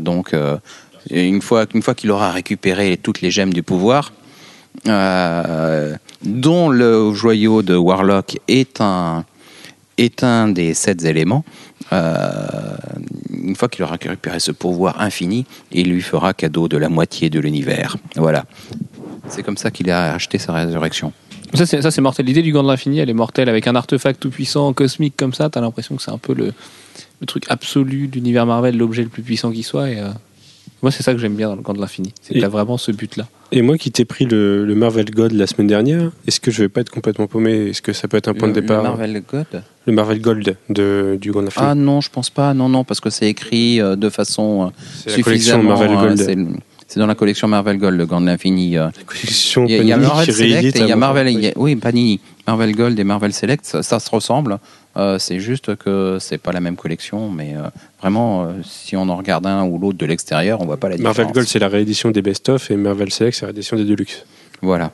[0.00, 0.34] Donc
[1.10, 4.12] une fois une fois qu'il aura récupéré toutes les gemmes du pouvoir,
[4.84, 9.24] dont le joyau de Warlock est un
[9.96, 11.44] est un des sept éléments.
[11.92, 17.30] une fois qu'il aura récupéré ce pouvoir infini, il lui fera cadeau de la moitié
[17.30, 17.96] de l'univers.
[18.16, 18.44] Voilà.
[19.30, 21.12] C'est comme ça qu'il a acheté sa résurrection.
[21.54, 22.26] Ça, c'est, ça, c'est mortel.
[22.26, 23.48] L'idée du gant de l'infini, elle est mortelle.
[23.48, 26.52] Avec un artefact tout puissant, cosmique comme ça, t'as l'impression que c'est un peu le,
[27.20, 29.90] le truc absolu de l'univers Marvel, l'objet le plus puissant qui soit.
[29.90, 30.08] Et, euh,
[30.82, 32.12] moi, c'est ça que j'aime bien dans le gant de l'infini.
[32.22, 33.26] C'est que t'as vraiment ce but-là.
[33.50, 36.62] Et moi qui t'ai pris le, le Marvel God la semaine dernière, est-ce que je
[36.62, 37.68] vais pas être complètement paumé?
[37.70, 38.82] Est-ce que ça peut être un point Le- de départ?
[38.82, 39.62] le Marvel God?
[39.86, 41.58] Le Marvel Gold de, du Grand Infinity.
[41.70, 42.52] Ah non, je pense pas.
[42.52, 44.70] Non, non, parce que c'est écrit euh, de façon euh,
[45.06, 45.78] c'est la collection suffisamment.
[45.78, 46.56] Marvel euh, Gold.
[46.88, 48.76] C'est dans la collection Marvel Gold, le Gant de l'Infini.
[48.76, 48.86] euh.
[48.86, 50.96] la collection Il y a, il y a Panini Marvel Select et il y a
[50.96, 51.28] Marvel.
[51.28, 52.18] il y a- oui, Panini.
[52.46, 54.58] Marvel Gold et Marvel Select, ça, ça se ressemble.
[54.96, 57.68] Euh, c'est juste que c'est pas la même collection, mais euh,
[58.00, 60.96] vraiment, euh, si on en regarde un ou l'autre de l'extérieur, on voit pas la
[60.96, 61.16] différence.
[61.18, 64.24] Marvel Gold, c'est la réédition des best-of et Marvel Select, c'est la réédition des Deluxe.
[64.62, 64.90] Voilà.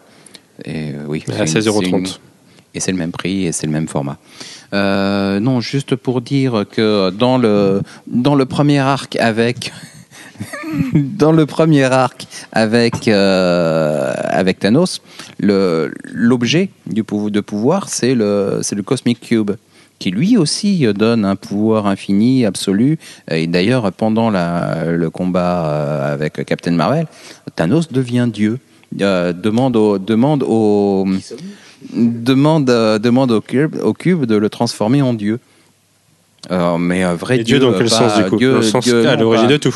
[0.64, 1.24] Et oui.
[1.28, 2.06] À c'est une- 16,30 c'est une-
[2.76, 4.18] Et c'est le même prix et c'est le même format.
[4.72, 9.72] Euh, non, juste pour dire que dans le, dans le premier arc avec.
[10.94, 15.00] dans le premier arc avec, euh, avec Thanos,
[15.40, 19.52] l'objet de pouvoir, c'est le, le Cosmic Cube
[20.00, 22.98] qui lui aussi donne un pouvoir infini, absolu.
[23.30, 27.06] Et d'ailleurs, pendant la- le combat euh, avec Captain Marvel,
[27.54, 28.58] Thanos devient Dieu.
[29.00, 31.06] Euh, demande au, demande au,
[31.94, 35.38] demande, euh, demande au cube, au cube de le transformer en Dieu.
[36.50, 38.84] Euh, mais un vrai Et Dieu dans euh, quel pas sens du coup Dieu, sens
[38.84, 39.74] Dieu, à l'origine pas- de tout.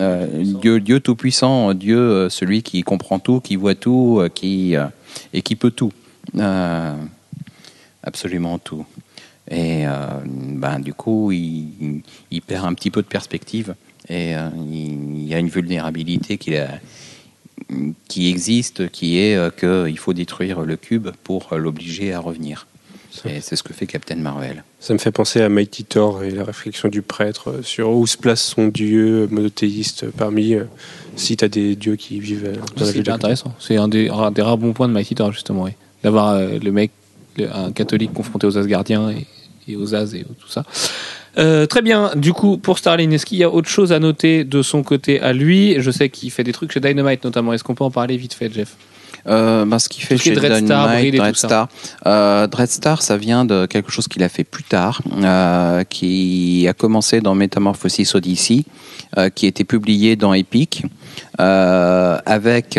[0.00, 0.26] euh,
[0.60, 4.74] Dieu, Dieu tout puissant, Dieu euh, celui qui comprend tout, qui voit tout, euh, qui
[4.76, 4.86] euh,
[5.32, 5.92] et qui peut tout,
[6.36, 6.94] Euh,
[8.02, 8.84] absolument tout.
[9.50, 9.90] Et euh,
[10.26, 13.74] ben du coup, il, il perd un petit peu de perspective
[14.08, 16.54] et euh, il, il y a une vulnérabilité qui,
[18.08, 22.66] qui existe, qui est euh, qu'il faut détruire le cube pour euh, l'obliger à revenir.
[23.24, 24.62] Et c'est ce que fait Captain Marvel.
[24.78, 28.16] Ça me fait penser à Mighty Thor et la réflexion du prêtre sur où se
[28.16, 30.64] place son dieu monothéiste parmi euh,
[31.16, 33.54] si tu as des dieux qui vivent euh, dans la C'est intéressant.
[33.58, 35.64] C'est un des, un des rares bons points de Mighty Thor, justement.
[35.64, 35.72] Oui.
[36.02, 36.92] D'avoir euh, le mec,
[37.36, 39.26] le- un catholique confronté aux Asgardiens et,
[39.68, 40.64] et aux As et tout ça.
[41.38, 42.12] Euh, très bien.
[42.16, 45.20] Du coup, pour Starling, est-ce qu'il y a autre chose à noter de son côté
[45.20, 45.76] à lui?
[45.78, 47.52] Je sais qu'il fait des trucs chez Dynamite notamment.
[47.52, 48.76] Est-ce qu'on peut en parler vite fait, Jeff?
[49.26, 51.20] Euh, ben, ce qu'il fait chez Dynamite,
[52.06, 56.72] euh, Dreadstar, ça vient de quelque chose qu'il a fait plus tard, euh, qui a
[56.72, 58.64] commencé dans Metamorphosis Odyssey,
[59.34, 60.84] qui était publié dans Epic,
[61.38, 62.78] avec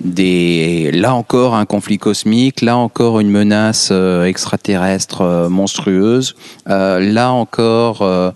[0.00, 3.92] des, là encore un conflit cosmique, là encore une menace
[4.24, 8.32] extraterrestre monstrueuse, là encore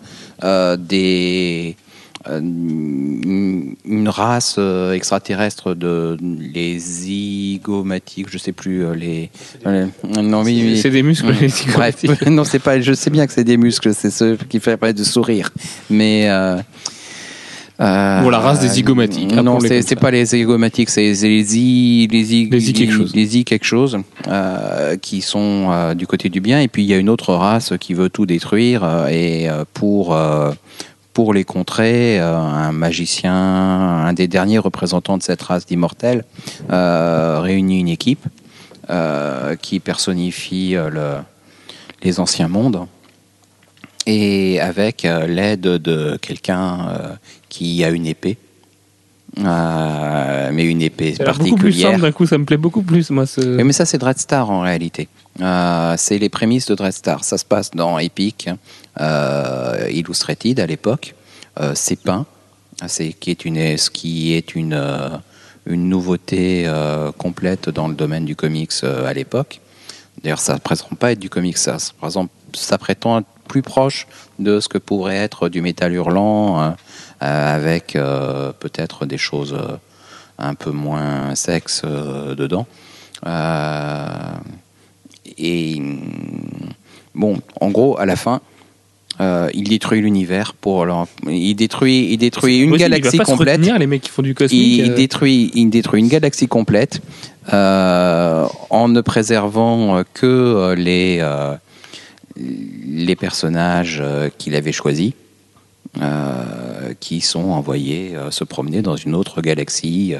[0.78, 1.76] des
[2.30, 9.30] une une race euh, extraterrestre de les zygomatiques, je sais plus euh, les.
[9.66, 9.86] euh,
[10.22, 10.78] non oui.
[10.80, 11.34] C'est des muscles.
[11.40, 12.26] Les zygomatiques.
[12.26, 12.80] non c'est pas.
[12.80, 15.50] Je sais bien que c'est des muscles, c'est ce qui fait paraître de sourire,
[15.90, 16.28] mais.
[16.28, 16.56] Euh,
[17.80, 22.34] euh, la race des zygomatiques, Non, appelons-les c'est pas les zygomatiques, c'est les y les
[22.34, 23.12] y Les y quelque chose.
[23.14, 23.98] les y quelque chose
[24.28, 26.60] euh, qui sont euh, du côté du bien.
[26.60, 29.64] Et puis il y a une autre race qui veut tout détruire euh, et euh,
[29.74, 30.52] pour euh,
[31.12, 36.24] pour les contrer, euh, un magicien, un des derniers représentants de cette race d'immortels,
[36.70, 38.24] euh, réunit une équipe
[38.90, 41.16] euh, qui personnifie le,
[42.02, 42.86] les anciens mondes
[44.06, 46.94] et avec l'aide de quelqu'un
[47.48, 48.36] qui a une épée,
[49.38, 51.98] Euh, mais une épée Ça particulière.
[51.98, 52.26] d'un coup.
[52.26, 53.24] Ça me plaît beaucoup plus, moi.
[53.24, 53.40] Ce...
[53.40, 55.08] Oui, mais ça, c'est Dreadstar en réalité.
[55.40, 57.24] Euh, c'est les prémices de Dreadstar.
[57.24, 58.50] Ça se passe dans Epic,
[58.98, 61.14] Illustrated à l'époque.
[61.60, 62.26] Euh, c'est peint,
[62.86, 65.10] c'est qui est une, ce qui est une, euh,
[65.66, 69.60] une nouveauté euh, complète dans le domaine du comics euh, à l'époque.
[70.22, 71.76] D'ailleurs, ça ne prétend pas être du comics, ça.
[72.54, 74.06] Ça, prétend être plus proche
[74.38, 76.70] de ce que pourrait être du métal hurlant, euh,
[77.22, 79.76] euh, avec euh, peut-être des choses euh,
[80.38, 82.66] un peu moins sexes euh, dedans.
[83.26, 84.06] Euh,
[85.38, 86.00] et hum,
[87.14, 88.40] bon, en gros, à la fin,
[89.22, 93.58] euh, il détruit l'univers pour leur- il détruit, il détruit une Possible, galaxie complète.
[93.60, 94.60] retenir, les mecs qui font du cosmique.
[94.78, 97.00] Il, euh, détruit, il détruit une galaxie complète
[97.52, 101.54] euh, en ne préservant euh, que euh, les, euh,
[102.36, 105.12] les personnages euh, qu'il avait choisis,
[106.00, 110.14] euh, qui sont envoyés euh, se promener dans une autre galaxie.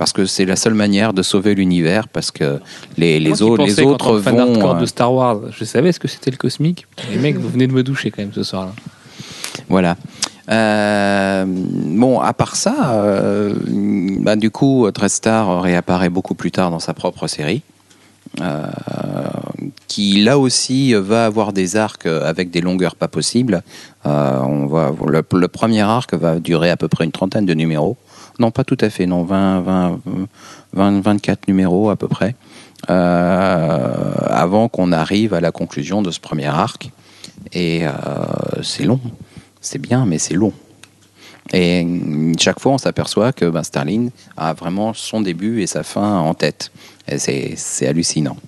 [0.00, 2.58] Parce que c'est la seule manière de sauver l'univers, parce que
[2.96, 4.54] les, autres, les autres que fan vont.
[4.54, 6.86] hardcore euh, de Star Wars, je savais ce que c'était le cosmique.
[7.12, 8.72] Les mecs, vous venez de me doucher quand même ce soir-là.
[9.68, 9.98] Voilà.
[10.50, 13.52] Euh, bon, à part ça, euh,
[14.20, 17.60] bah, du coup, Drestar réapparaît beaucoup plus tard dans sa propre série,
[18.40, 18.64] euh,
[19.86, 23.62] qui là aussi va avoir des arcs avec des longueurs pas possibles.
[24.06, 27.98] On va, le, le premier arc va durer à peu près une trentaine de numéros.
[28.40, 30.00] Non, pas tout à fait, non, 20, 20,
[30.72, 32.34] 20 24 numéros à peu près,
[32.88, 36.90] euh, avant qu'on arrive à la conclusion de ce premier arc.
[37.52, 37.92] Et euh,
[38.62, 39.00] c'est long.
[39.60, 40.54] C'est bien, mais c'est long.
[41.52, 41.86] Et
[42.38, 46.32] chaque fois, on s'aperçoit que ben, Starling a vraiment son début et sa fin en
[46.32, 46.72] tête.
[47.08, 48.38] Et c'est, hallucinant.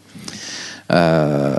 [0.90, 1.54] Euh,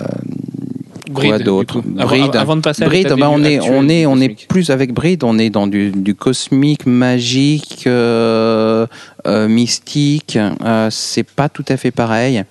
[1.13, 1.81] Bride, du d'autre.
[1.97, 2.35] Avant- Bride.
[2.35, 5.23] avant de passer à Bride, ben, on est, on est, on est plus avec Bride.
[5.23, 8.85] On est dans du, du cosmique, magique, euh,
[9.27, 10.37] euh, mystique.
[10.63, 12.43] Euh, c'est pas tout à fait pareil.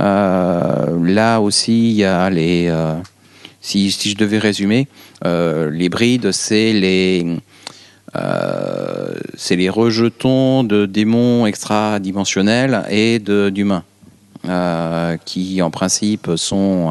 [0.00, 2.72] Euh, là aussi, il y a les.
[3.60, 4.86] si, si je devais résumer,
[5.24, 7.26] les brides, c'est les,
[9.36, 13.82] c'est les rejetons de démons extra-dimensionnels et d'humains,
[15.24, 16.90] qui en principe sont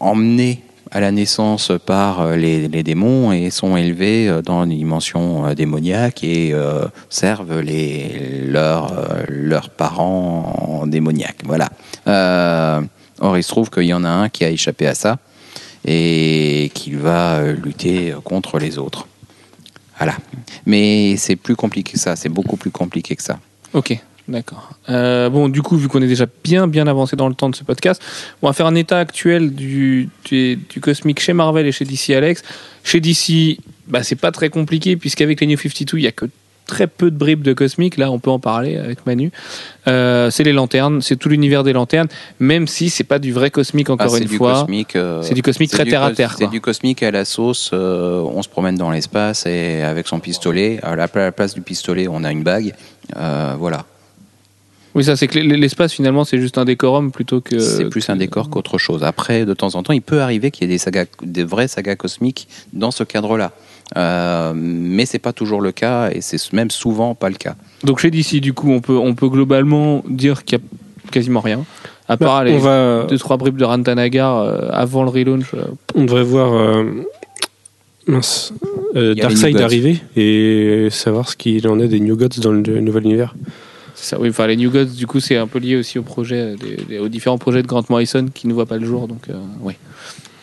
[0.00, 5.46] emmenés à la naissance par euh, les, démons et sont élevés euh, dans une dimension
[5.46, 11.42] euh, démoniaque et euh, servent les, leurs, euh, leurs parents démoniaques.
[11.44, 11.68] Voilà.
[12.06, 12.80] Euh,
[13.20, 15.18] or, il se trouve qu'il y en a un qui a échappé à ça
[15.84, 19.06] et qui va euh, lutter contre les autres.
[19.98, 20.14] Voilà.
[20.66, 23.38] Mais c'est plus compliqué que ça, c'est beaucoup plus compliqué que ça.
[23.72, 23.98] Ok,
[24.28, 24.70] d'accord.
[24.88, 27.56] Euh, bon, du coup, vu qu'on est déjà bien bien avancé dans le temps de
[27.56, 28.02] ce podcast,
[28.42, 32.10] on va faire un état actuel du, du, du cosmique chez Marvel et chez DC
[32.10, 32.42] Alex.
[32.84, 33.58] Chez DC,
[33.88, 36.26] bah, c'est pas très compliqué puisqu'avec les New 52, il y a que
[36.66, 37.96] très peu de bribes de cosmique.
[37.96, 39.30] Là, on peut en parler avec Manu.
[39.88, 42.08] Euh, c'est les lanternes, c'est tout l'univers des lanternes,
[42.40, 44.66] même si c'est pas du vrai cosmique encore Ah, une du fois.
[44.96, 47.70] euh, C'est du cosmique très du terre à terre, C'est du cosmique à la sauce.
[47.72, 52.08] euh, on se promène dans l'espace et avec son pistolet, à la, place du pistolet,
[52.08, 52.74] on a une bague.
[53.14, 53.86] Voilà.
[54.96, 57.58] Oui, ça, c'est que l'espace finalement, c'est juste un décorum plutôt que.
[57.58, 59.04] c'est plus un décor qu'autre chose.
[59.04, 61.68] Après, de temps en temps, il peut arriver qu'il y ait des sagas, des vraies
[61.68, 63.52] sagas cosmiques dans ce cadre-là.
[63.98, 67.56] Euh, mais c'est pas toujours le cas et c'est même souvent pas le cas.
[67.84, 71.40] Donc chez DC, du coup, on peut, on peut globalement dire qu'il y a quasiment
[71.40, 71.64] rien.
[72.08, 75.52] À part Bah, les on, va, deux trois bribes de Rantanagar euh, avant le relaunch.
[75.52, 76.84] euh, on devrait voir euh,
[78.06, 78.54] mince,
[78.94, 79.64] euh, les Darkseid New Gods.
[79.64, 83.34] arriver et savoir ce qu'il en est des New Gods dans le nouvel univers.
[84.04, 86.36] Ça, oui, enfin les New Gods, du coup, c'est un peu lié aussi au projet,
[86.40, 89.08] euh, des- des- aux différents projets de Grant Morrison qui ne voient pas le jour.
[89.08, 89.74] Donc, euh, oui.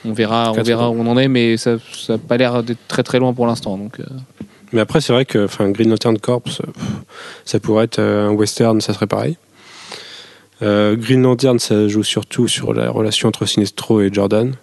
[0.05, 1.77] On verra, on verra où on en est, mais ça
[2.09, 3.77] n'a pas l'air d'être très très loin pour l'instant.
[3.77, 4.03] Donc, euh,
[4.73, 6.41] Mais après, c'est vrai que enfin, Green Lantern Corps,
[7.45, 9.37] ça pourrait être un western, ça serait pareil.
[10.61, 14.53] Euh, Green Lantern, ça joue surtout sur la relation entre Sinestro et Jordan.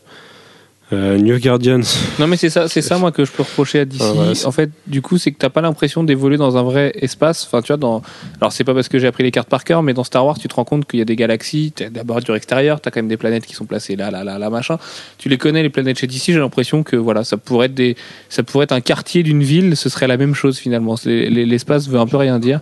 [0.92, 1.80] Euh, New Guardians,
[2.18, 4.00] Non mais c'est ça, c'est ça moi que je peux reprocher à DC.
[4.02, 6.92] Ah, voilà, en fait, du coup, c'est que t'as pas l'impression d'évoluer dans un vrai
[6.96, 7.44] espace.
[7.46, 8.02] Enfin, tu vois, dans.
[8.40, 10.36] Alors c'est pas parce que j'ai appris les cartes par cœur, mais dans Star Wars,
[10.38, 11.72] tu te rends compte qu'il y a des galaxies.
[11.76, 14.38] T'as d'abord du extérieur, t'as quand même des planètes qui sont placées là, là, là,
[14.38, 14.78] là, machin.
[15.18, 16.22] Tu les connais les planètes chez DC.
[16.32, 17.96] J'ai l'impression que voilà, ça pourrait être des,
[18.28, 19.76] ça pourrait être un quartier d'une ville.
[19.76, 20.96] Ce serait la même chose finalement.
[21.04, 22.60] L'espace veut un peu rien dire.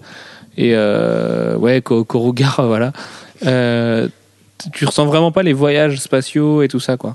[0.58, 2.92] Et euh, ouais, Ko- Korugar, voilà.
[3.46, 4.08] Euh,
[4.74, 7.14] tu ressens vraiment pas les voyages spatiaux et tout ça, quoi.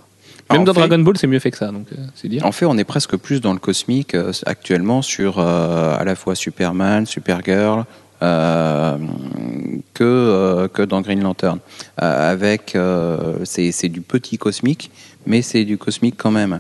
[0.52, 2.46] Même en dans fait- Dragon Ball, c'est mieux fait que ça, donc euh, c'est dire.
[2.46, 6.16] En fait, on est presque plus dans le cosmique euh, actuellement sur euh, à la
[6.16, 7.86] fois Superman, Supergirl,
[9.94, 11.60] que, que dans Green Lantern.
[11.98, 12.78] Avec,
[13.44, 14.92] c'est c'est du petit cosmique,
[15.26, 16.60] mais c'est du cosmique quand même.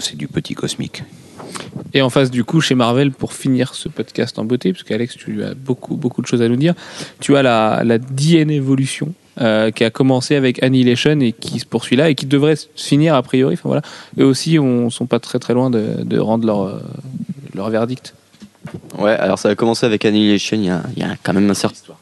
[0.00, 1.02] C'est du petit cosmique.
[1.94, 5.16] Et en face du coup, chez Marvel, pour finir ce podcast en beauté, parce qu'Alex,
[5.16, 6.74] tu as beaucoup, beaucoup de choses à nous dire,
[7.20, 11.66] tu as la, la DN Evolution euh, qui a commencé avec Annihilation et qui se
[11.66, 13.54] poursuit là et qui devrait se finir a priori.
[13.54, 13.82] Enfin, voilà.
[14.18, 16.80] Eux aussi, on sont pas très très loin de, de rendre leur, euh,
[17.54, 18.14] leur verdict.
[18.98, 21.50] Ouais, alors ça a commencé avec Annihilation, il y a, il y a quand même
[21.50, 21.94] un certain.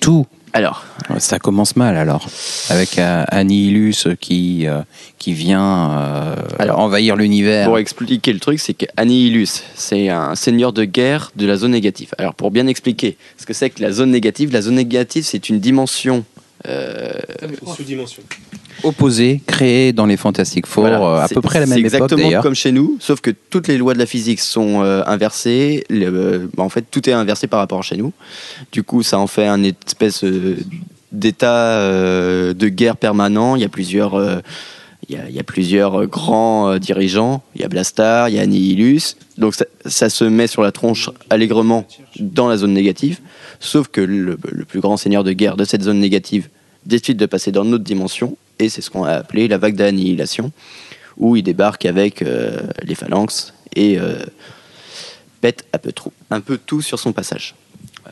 [0.00, 0.84] Tout, Alors,
[1.18, 2.26] Ça commence mal alors,
[2.70, 4.80] avec euh, Annihilus qui, euh,
[5.18, 7.66] qui vient euh, Alors, envahir l'univers.
[7.66, 12.10] pour expliquer le truc, c'est qu'Annihilus, c'est un seigneur de guerre de la zone négative.
[12.18, 15.48] Alors, pour bien expliquer ce que c'est que la zone négative, la zone négative, c'est
[15.48, 16.24] une dimension.
[16.66, 17.12] Euh,
[17.76, 18.22] Sous-dimension.
[18.84, 21.86] Opposé, créé dans les Fantastic Four voilà, euh, à peu près à la c'est même
[21.86, 25.02] époque exactement comme chez nous, sauf que toutes les lois de la physique sont euh,
[25.06, 25.84] inversées.
[25.90, 28.12] Le- euh, bah, en fait, tout est inversé par rapport à chez nous.
[28.70, 30.56] Du coup, ça en fait un espèce euh,
[31.10, 33.56] d'état euh, de guerre permanent.
[33.56, 34.36] Il y a plusieurs, euh,
[35.08, 37.42] il y a, il y a plusieurs euh, grands euh, dirigeants.
[37.54, 39.16] Il y a Blastar, il y a Annihilus.
[39.36, 41.86] Donc ça, ça se met sur la tronche allègrement
[42.18, 43.20] dans la zone négative.
[43.60, 46.48] Sauf que le, le plus grand seigneur de guerre de cette zone négative
[46.84, 48.36] décide de passer dans notre dimension.
[48.58, 50.50] Et c'est ce qu'on a appelé la vague d'annihilation,
[51.16, 53.98] où il débarque avec euh, les phalanx et
[55.40, 57.54] pète un peu, trop, un peu tout sur son passage.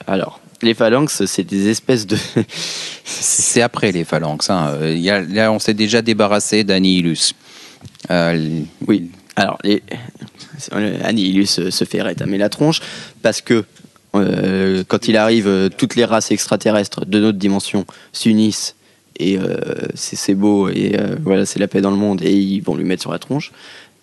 [0.07, 2.17] Alors, les phalanx, c'est des espèces de...
[3.05, 4.51] C'est après les phalanx.
[4.51, 4.69] hein.
[4.81, 7.35] Euh, il y a- là, on s'est déjà débarrassé d'Annihilus.
[8.11, 9.11] Euh, Oui.
[9.37, 9.83] Alors, les...
[11.05, 12.81] Annihilus se se fait rétamer la tronche
[13.23, 13.65] parce que
[14.15, 18.75] euh, quand il arrive, euh, toutes les races extraterrestres de notre dimension s'unissent
[19.19, 19.57] et euh,
[19.95, 22.85] c'est beau et euh, voilà, c'est la paix dans le monde et ils vont lui
[22.85, 23.53] mettre sur la tronche.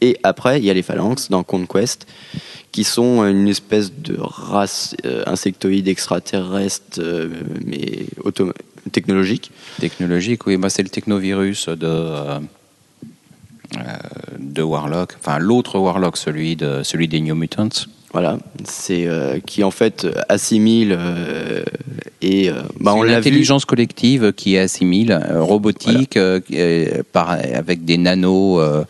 [0.04, 2.08] Et après, il y a les phalanx dans Conquest
[2.74, 7.30] qui sont une espèce de race euh, insectoïde extraterrestre euh,
[7.66, 8.08] mais
[8.92, 9.52] technologique.
[9.80, 12.40] technologique, oui, bah, c'est le technovirus de, euh,
[14.40, 15.16] de Warlock.
[15.22, 17.88] Enfin, l'autre Warlock, celui, de, celui des New Mutants.
[18.12, 19.08] Voilà, c'est
[19.48, 21.00] qui en fait assimile
[22.22, 23.18] et bah, C'est on une l'a vu.
[23.20, 26.20] intelligence collective qui assimile, robotique,
[27.12, 28.86] par, avec des nanos,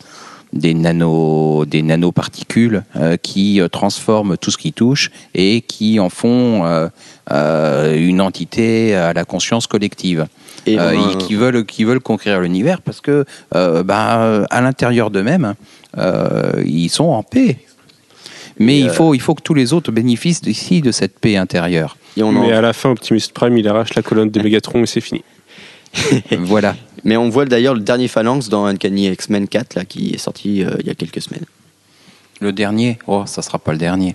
[0.54, 6.08] des nano, des nanoparticules euh, qui euh, transforment tout ce qui touche et qui en
[6.08, 6.88] font euh,
[7.32, 10.26] euh, une entité à la conscience collective.
[10.66, 15.10] Et Euh, et qui veulent qui veulent conquérir l'univers parce que euh, bah, à l'intérieur
[15.10, 15.54] d'eux-mêmes
[15.98, 17.58] euh, ils sont en paix
[18.58, 21.18] mais Et, il euh, faut il faut que tous les autres bénéficient ici de cette
[21.18, 24.30] paix intérieure et on en- Mais à la fin, Optimus Prime, il arrache la colonne
[24.30, 25.22] de Megatron et c'est fini.
[26.38, 26.74] voilà
[27.04, 30.62] mais on voit d'ailleurs le dernier phalanx dans Uncanny X-Men 4 là, qui est sorti
[30.64, 31.44] euh, il y a quelques semaines.
[32.40, 32.98] le dernier?
[33.06, 34.14] Oh ça sera pas le dernier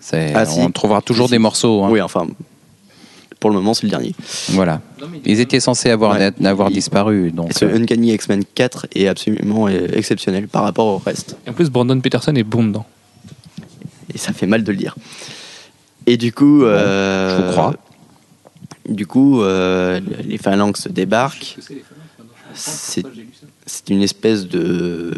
[0.00, 0.58] c'est Ah, si.
[0.60, 1.88] on trouvera toujours Si, des morceaux hein.
[1.90, 2.26] Oui, enfin,
[3.40, 4.14] pour le moment, c'est le dernier.
[4.50, 4.80] voilà
[5.26, 6.32] ils étaient censés avoir Ouais.
[6.46, 10.86] avoir Il- disparu donc ce euh, Uncanny X-Men 4 est absolument euh, exceptionnel par rapport
[10.86, 11.36] au reste.
[11.46, 12.86] Et en plus, Brandon Peterson est bon dedans.
[14.14, 14.94] Et ça fait mal de le dire.
[16.06, 17.74] Et du coup, euh, je vous crois.
[18.88, 21.56] Du coup, euh, les phalanx débarquent.
[21.60, 21.82] C'est
[22.54, 25.12] c'est une espèce de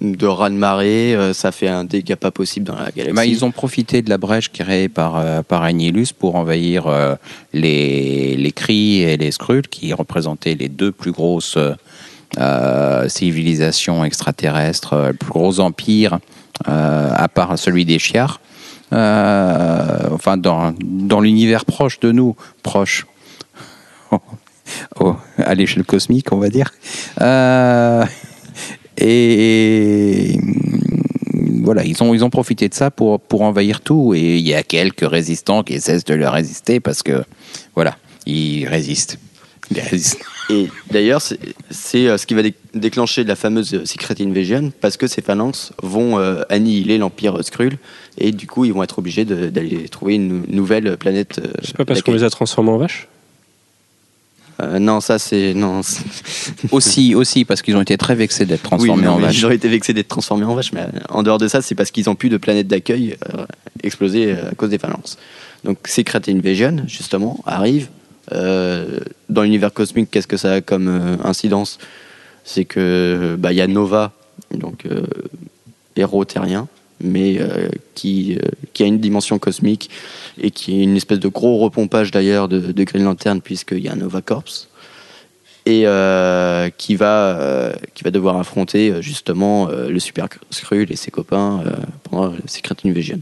[0.00, 1.14] de raz-de-marée.
[1.16, 3.14] euh, Ça fait un dégât pas possible dans la galaxie.
[3.14, 7.16] Bah, ils ont profité de la brèche créée par, euh, par Annihilus pour envahir euh,
[7.52, 11.58] les, les Kree et les Skrulls, qui représentaient les deux plus grosses
[13.08, 16.18] civilisations extraterrestres, euh, le plus gros empire,
[16.68, 18.40] euh, à part celui des Chiars.
[18.92, 23.06] Enfin, dans, dans l'univers proche de nous, proche,
[25.52, 26.70] à l'échelle cosmique, on va dire.
[27.20, 28.04] Euh,
[28.98, 30.36] et
[31.62, 34.14] voilà, ils ont, ils ont profité de ça pour, pour envahir tout.
[34.14, 37.22] Et il y a quelques résistants qui cessent de leur résister parce que,
[37.74, 37.96] voilà,
[38.26, 39.18] ils résistent.
[39.70, 40.20] Ils résistent.
[40.50, 41.38] Et d'ailleurs, c'est
[41.70, 45.72] c'est, euh, ce qui va dé- déclencher la fameuse Secret Invasion, parce que ces phalanx
[45.82, 47.78] vont euh, annihiler l'Empire Skrull,
[48.18, 51.40] et du coup, ils vont être obligés d'aller trouver une nou- nouvelle planète.
[51.42, 53.08] euh, C'est pas parce qu'on les a transformés en vaches?
[54.60, 55.54] Euh, non, ça c'est.
[55.54, 55.80] Non.
[56.70, 59.38] Aussi, aussi, parce qu'ils ont été très vexés d'être Oui, transformés non, en mais vaches.
[59.38, 61.74] Ils auraient été vexés d'être transformés en vaches, mais euh, en dehors de ça, c'est
[61.74, 63.44] parce qu'ils n'ont plus de planète d'accueil euh,
[63.82, 65.16] explosée euh, à cause des phalanx.
[65.64, 67.88] Donc Secret Invasion, justement, arrive.
[68.32, 71.78] Euh, dans l'univers cosmique, qu'est-ce que ça a comme incidence?
[72.44, 74.12] C'est que bah, il y a Nova,
[74.54, 74.86] donc
[75.96, 76.68] héros terrien,
[77.02, 79.90] mais euh, qui, euh, qui a une dimension cosmique
[80.40, 83.92] et qui est une espèce de gros repompage d'ailleurs de, Green Lantern, puisqu'il y a
[83.92, 84.44] un Nova Corps
[85.64, 91.62] et euh, qui va qui va devoir affronter justement le Super Skrull et ses copains
[92.02, 93.20] pendant le Secret Invasion.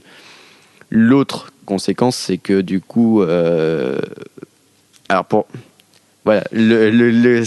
[0.89, 3.21] L'autre conséquence, c'est que du coup,
[5.09, 5.47] alors pour
[6.25, 7.43] voilà, le- le- le-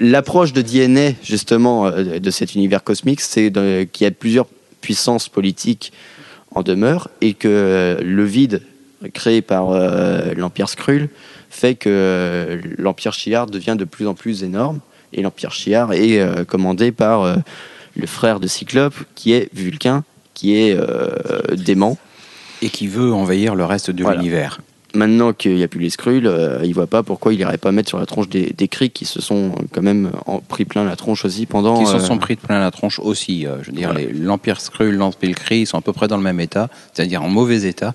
[0.00, 3.52] l'approche de DNA justement de cet univers cosmique, c'est
[3.92, 4.46] qu'il y a plusieurs
[4.80, 5.92] puissances politiques
[6.54, 8.62] en demeure et que euh, le vide
[9.12, 11.08] créé par euh, l'Empire Skrull
[11.50, 14.80] fait que euh, l'Empire Shi'ar devient de plus en plus énorme
[15.12, 17.36] et l'Empire Shi'ar est euh, commandé par
[17.96, 20.04] le frère de Cyclope qui est Vulcain,
[20.34, 20.76] qui est
[21.52, 21.98] dément.
[22.60, 24.58] Et qui veut envahir le reste de l'univers.
[24.98, 27.70] Maintenant qu'il n'y a plus les Skrulls, euh, il voit pas pourquoi il irait pas
[27.72, 30.84] mettre sur la tronche des, des Kree qui se sont quand même en- pris plein
[30.84, 31.78] la tronche aussi pendant.
[31.78, 33.46] Qui s'en euh, sont pris de plein la tronche aussi.
[33.46, 34.08] euh, je veux dire, Voilà.
[34.12, 37.28] l'Empire Skrull, l'Empire Kree, ils sont à peu près dans le même état, c'est-à-dire en
[37.28, 37.94] mauvais état.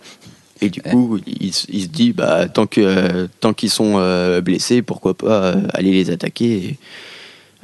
[0.62, 3.28] Et du coup, il, se dit, bah, tant euh,
[3.58, 6.78] qu'ils sont euh, blessés, pourquoi pas euh, aller les attaquer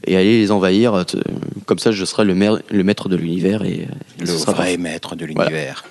[0.06, 0.94] et, et aller les envahir.
[0.96, 1.04] euh,
[1.66, 3.88] Comme ça, je serai le, maire- le maître de l'univers et,
[4.20, 5.50] et Le vrai maître de Voilà.
[5.50, 5.86] l'univers.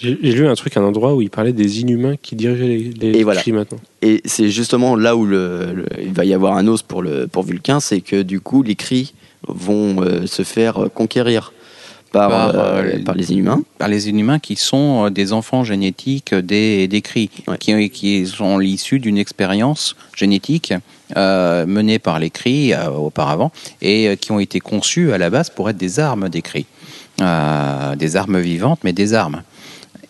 [0.00, 3.10] J'ai lu un truc à un endroit où il parlait des Inhumains qui dirigeaient les,
[3.12, 3.40] les Et voilà.
[3.40, 3.78] Kree maintenant.
[4.02, 7.26] Et c'est justement là où le, le- il va y avoir un os pour, le,
[7.26, 9.12] pour Vulcain, c'est que du coup, les cris
[9.46, 11.52] vont euh, se faire conquérir
[12.12, 13.62] par, Par, euh, euh, par les inhumains.
[13.78, 17.02] Par les inhumains qui sont euh, des enfants génétiques des, des
[17.46, 17.56] Ouais.
[17.58, 20.74] qui, qui sont l'issue d'une expérience génétique
[21.16, 22.32] euh, menée par les
[22.72, 26.28] euh, auparavant et euh, qui ont été conçus à la base pour être des armes
[26.28, 26.66] des Kree.
[27.20, 29.42] Euh, des armes vivantes, mais des armes.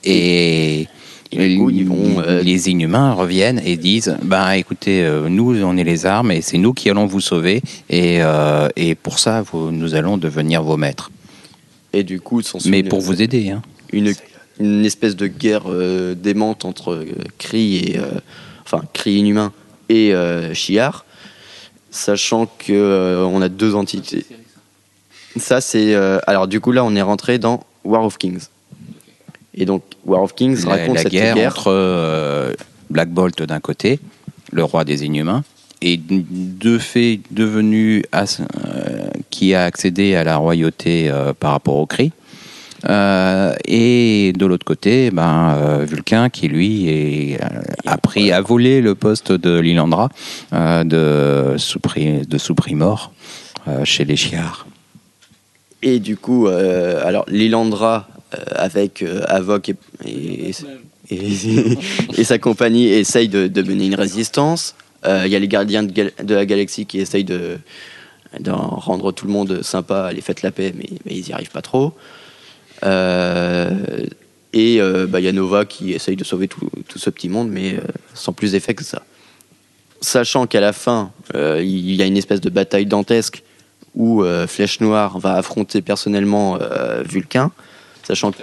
[0.05, 0.89] Et,
[1.33, 6.05] ils vont, euh, les inhumains reviennent et disent bah écoutez euh, nous on est les
[6.05, 9.95] armes et c'est nous qui allons vous sauver et, euh, et pour ça vous- nous
[9.95, 11.11] allons devenir vos maîtres
[11.93, 13.63] Et du coup, mais pour vous aider hein.
[13.93, 14.13] une,
[14.59, 15.67] une espèce de guerre
[16.17, 17.05] démente entre
[17.39, 18.01] Kree et
[18.65, 19.53] enfin Kree inhumain
[19.89, 20.13] et
[20.53, 21.05] Shi'ar,
[21.93, 24.27] sachant que on a deux entités.
[25.37, 25.95] Ça c'est
[26.27, 28.49] alors du coup là on est rentré dans War of Kings.
[29.55, 32.53] Et donc War of Kings la, raconte la cette guerre, guerre, entre euh,
[32.89, 33.99] Black Bolt d'un côté,
[34.53, 35.43] le roi des Inhumains,
[35.83, 41.77] et deux faits devenus as- euh, qui a accédé à la royauté euh, par rapport
[41.77, 42.13] au Kree.
[42.89, 47.39] Euh, et de l'autre côté, ben, Vulcain qui lui est,
[47.85, 50.09] a pris, a volé le poste de Lilandra
[50.53, 51.57] de
[53.69, 54.67] euh, chez les Chiards.
[55.83, 59.73] Et du coup euh, alors Lilandra euh, avec euh, Avok
[60.05, 60.53] et,
[62.23, 64.77] sa compagnie essaye de, mener une résistance.
[65.05, 67.59] Euh, Il y a les gardiens de, la galaxie qui essayent de
[68.39, 71.63] d'en rendre tout le monde sympa, les fêtes la paix, mais, ils n'y arrivent pas
[71.63, 71.95] trop.
[72.85, 77.51] Et bah, il y a Nova qui essaye de sauver tout, tout ce petit monde,
[77.51, 77.81] mais
[78.15, 79.03] sans plus d'effet que ça.
[80.01, 83.43] Sachant qu'à la fin, il y a une espèce de bataille dantesque
[83.95, 87.51] où euh, Flèche Noire va affronter personnellement euh, Vulcain,
[88.07, 88.39] sachant que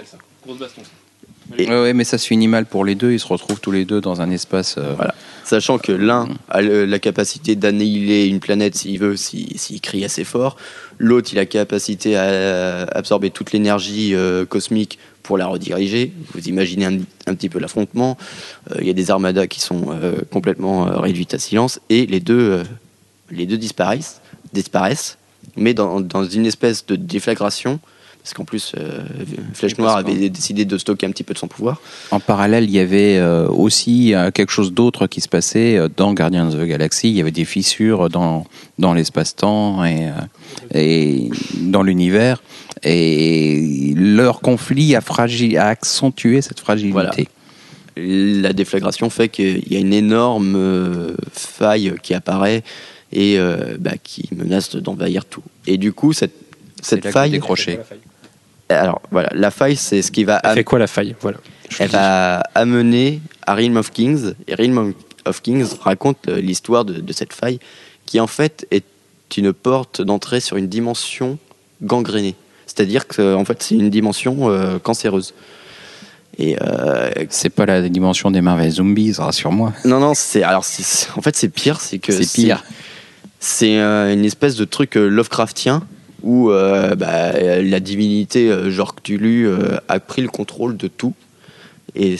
[1.56, 3.12] Et- Ouais, ouais, mais ça se finit mal pour les deux.
[3.12, 4.76] Ils se retrouvent tous les deux dans un espace.
[4.76, 5.14] euh, Voilà.
[5.44, 10.04] Sachant que l'un a le- la capacité d'annihiler une planète s'il veut, si- s'il crie
[10.04, 10.58] assez fort.
[10.98, 16.12] L'autre, il a la capacité à absorber toute l'énergie euh, cosmique pour la rediriger.
[16.34, 18.18] Vous imaginez un, un petit peu l'affrontement.
[18.72, 22.04] Euh, Il y a des armadas qui sont euh, complètement euh, réduites à silence et
[22.04, 22.64] les deux, euh,
[23.30, 24.20] les deux disparaissent,
[24.52, 25.16] disparaissent,
[25.56, 27.80] mais dans, dans une espèce de déflagration.
[28.20, 29.04] Parce qu'en plus, euh,
[29.54, 31.80] Flèche Noire avait décidé de stocker un petit peu de son pouvoir.
[32.10, 36.12] En parallèle, il y avait euh, aussi euh, quelque chose d'autre qui se passait dans
[36.12, 37.08] Guardians of the Galaxy.
[37.08, 38.44] Il y avait des fissures dans,
[38.78, 40.10] dans l'espace-temps et,
[40.74, 41.30] et
[41.60, 42.42] dans l'univers.
[42.82, 46.92] Et leur conflit a, fragi- a accentué cette fragilité.
[46.92, 47.12] Voilà.
[47.96, 52.62] la déflagration fait qu'il y a une énorme faille qui apparaît
[53.12, 55.42] et euh, bah, qui menace d'envahir tout.
[55.66, 56.34] Et du coup, cette,
[56.82, 57.78] C'est cette là faille, décroché.
[58.68, 61.14] alors voilà, la faille, c'est ce qui va, Elle am- fait quoi la faille?
[61.20, 61.38] Voilà.
[61.78, 64.34] elle va amener à Realm of Kings.
[64.46, 64.92] Et Realm
[65.24, 67.58] of Kings raconte euh, l'histoire de, de cette faille,
[68.06, 68.84] qui en fait est
[69.36, 71.38] une porte d'entrée sur une dimension
[71.82, 72.34] gangrénée.
[72.66, 75.32] C'est-à-dire que en fait, c'est une dimension euh, cancéreuse.
[76.38, 79.72] Et euh, C'est pas la dimension des Marvel Zombies, rassure-moi.
[79.84, 82.64] Non, non, c'est alors c'est- en fait c'est pire, c'est que C'est pire.
[83.40, 85.82] C'est euh, une espèce de truc euh, Lovecraftien
[86.22, 87.32] où euh, bah,
[87.62, 91.14] la divinité euh, genre Cthulhu euh, a pris le contrôle de tout.
[91.94, 92.16] Et,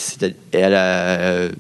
[0.55, 1.51] euh,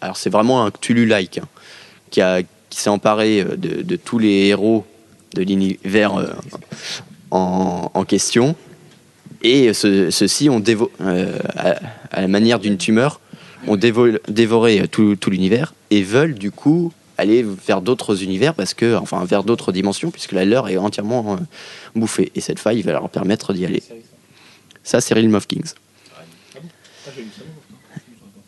[0.00, 4.84] alors c'est vraiment un Cthulhu-like hein, qui s'est emparé euh, de, tous les héros
[5.34, 6.26] de l'univers euh,
[7.30, 8.56] en, question.
[9.42, 11.38] Et ce- ceux-ci euh,
[12.10, 13.20] à, la manière d'une tumeur
[13.68, 16.92] ont dévo- dévoré tout l'univers et veulent du coup
[17.22, 21.34] aller vers d'autres univers parce que enfin vers d'autres dimensions puisque la leur est entièrement
[21.34, 21.36] euh,
[21.94, 23.82] bouffée et cette faille va leur permettre d'y aller.
[24.84, 25.72] Ça c'est Realm of Kings.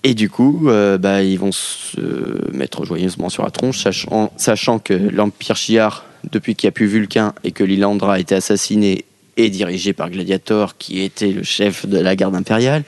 [0.06, 4.78] Et du coup, euh, bah, ils vont se mettre joyeusement sur la tronche, sachant, sachant
[4.78, 9.06] que l'Empire Shi'ar, depuis qu'il n'y a plus Vulcain et que Lilandra a été assassiné,
[9.38, 12.84] est dirigé par Gladiator, qui était le chef de la garde impériale.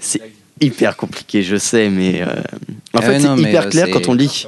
[0.00, 0.22] C'est
[0.60, 2.26] hyper compliqué, je sais, mais euh,
[2.94, 4.46] en Ah fait, ouais, c'est hyper euh, clair quand on lit.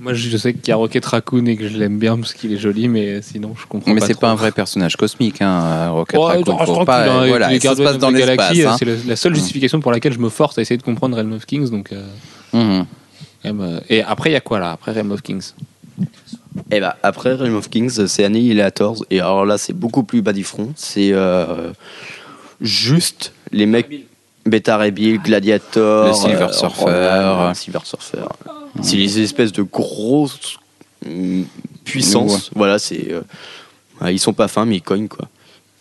[0.00, 2.52] Moi, je sais qu'il y a Rocket Raccoon et que je l'aime bien parce qu'il
[2.54, 4.06] est joli, mais sinon, je comprends Mais pas.
[4.06, 4.22] c'est trop.
[4.22, 6.56] pas un vrai personnage cosmique, hein, Rocket Ouais, Raccoon.
[6.60, 8.58] je Faut crois pas- a- voilà, les ça se passe of dans l'espace.
[8.58, 8.76] hein.
[8.78, 11.32] C'est la, la seule justification pour laquelle je me force à essayer de comprendre Realm
[11.34, 11.68] of Kings.
[11.70, 12.02] Donc, euh,
[12.54, 12.86] Mhm.
[13.44, 15.52] et, me- et après, il y a quoi là Après Realm of Kings?
[16.70, 19.04] Et bah, après Realm of Kings, c'est Annihilators.
[19.10, 20.72] Et alors là, c'est beaucoup plus bas du front.
[20.76, 21.72] C'est euh,
[22.60, 23.88] juste les mecs.
[24.46, 26.82] Beta Ray Bill, Gladiator, Le Silver euh, Surfer.
[26.84, 28.24] voilà, Silver Surfer.
[28.82, 30.58] C'est les espèces de grosses
[31.84, 32.50] puissances.
[32.54, 33.12] Voilà, c'est.
[33.12, 35.28] euh, ils sont pas fins, mais ils cognent quoi.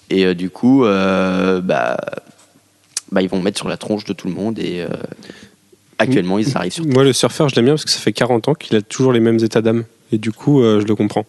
[0.10, 1.98] Et euh, du coup, euh, bah,
[3.12, 4.58] bah, ils vont mettre sur la tronche de tout le monde.
[4.60, 4.88] Et euh,
[6.00, 6.86] actuellement, ils arrivent sur.
[6.86, 9.14] Moi, le surfeur, je l'aime bien parce que ça fait 40 ans qu'il a toujours
[9.14, 9.86] les mêmes états d'âme.
[10.12, 11.26] Et du coup, euh, je le comprends.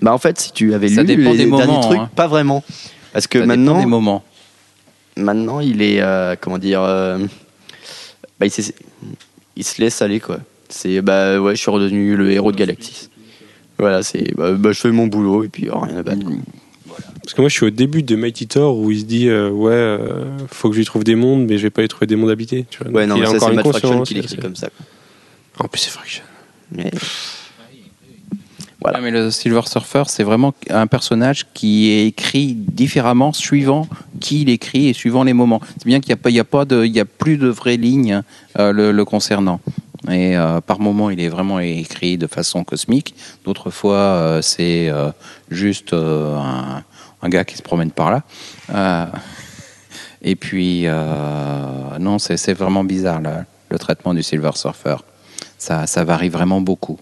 [0.00, 2.10] Bah, en fait, si tu avais Ça lu dépend les des derniers moments, trucs, hein.
[2.16, 2.64] pas vraiment.
[3.12, 4.24] Parce que Ça maintenant, des moments.
[5.16, 6.00] maintenant, il est.
[6.00, 6.80] euh, comment dire.
[6.82, 7.18] euh,
[8.40, 8.74] bah, il, s'est-
[9.56, 10.38] il se laisse aller, quoi.
[10.68, 11.00] C'est.
[11.02, 13.08] Bah, ouais, je suis redevenu le héros de Galactis.
[13.78, 14.34] Voilà, c'est.
[14.36, 16.24] Bah, bah, je fais mon boulot et puis oh, rien à battre.
[16.24, 16.34] quoi.
[17.22, 19.48] Parce que moi, je suis au début de Mighty Thor où il se dit euh,
[19.50, 22.06] Ouais, euh, faut que je lui trouve des mondes, mais je vais pas y trouver
[22.06, 22.66] des mondes habités.
[22.68, 22.92] Tu vois.
[22.92, 24.08] Ouais, Donc, non, il mais a ça, encore c'est une Fraction conscience.
[24.08, 24.68] qui l'écrit c'est- comme ça.
[24.68, 25.64] quoi.
[25.64, 26.22] En plus, c'est Fraction.
[26.72, 26.90] Mais-
[28.82, 29.00] Voilà.
[29.00, 33.86] Mais le Silver Surfer, c'est vraiment un personnage qui est écrit différemment suivant
[34.22, 35.60] qui il écrit et suivant les moments.
[35.76, 36.42] C'est bien qu'il n'y a
[37.00, 38.22] a plus de vraies lignes
[38.58, 39.60] euh, le, concernant.
[40.10, 43.14] Et euh, par moment, il est vraiment écrit de façon cosmique.
[43.44, 44.90] D'autres fois, euh, c'est
[45.50, 49.10] juste un, gars qui se promène par là.
[50.22, 50.86] Et puis,
[52.00, 53.20] non, c'est vraiment bizarre
[53.68, 54.96] le traitement du Silver Surfer.
[55.58, 56.98] Ça varie vraiment beaucoup.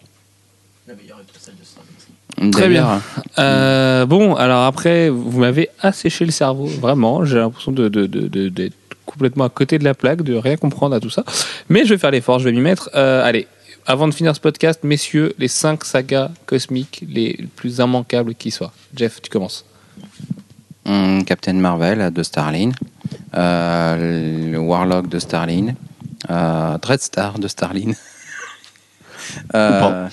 [2.53, 3.03] Très bien.
[3.39, 7.25] Euh, bon, alors après, vous m'avez asséché le cerveau, vraiment.
[7.25, 8.75] J'ai l'impression de, de- de- de- d'être
[9.05, 11.25] complètement à côté de la plaque, de rien comprendre à tout ça.
[11.69, 12.89] Mais je vais faire l'effort, je vais m'y mettre.
[12.95, 13.47] Euh, allez,
[13.87, 18.73] avant de finir ce podcast, messieurs, les cinq sagas cosmiques les plus immanquables qui soient.
[18.97, 19.65] Jeff, tu commences.
[20.87, 22.71] Hum, Captain Marvel de Starlin,
[23.37, 25.75] euh, le Warlock de Starlin,
[26.31, 27.93] euh, Dreadstar de Starlin.
[29.55, 30.09] Euh,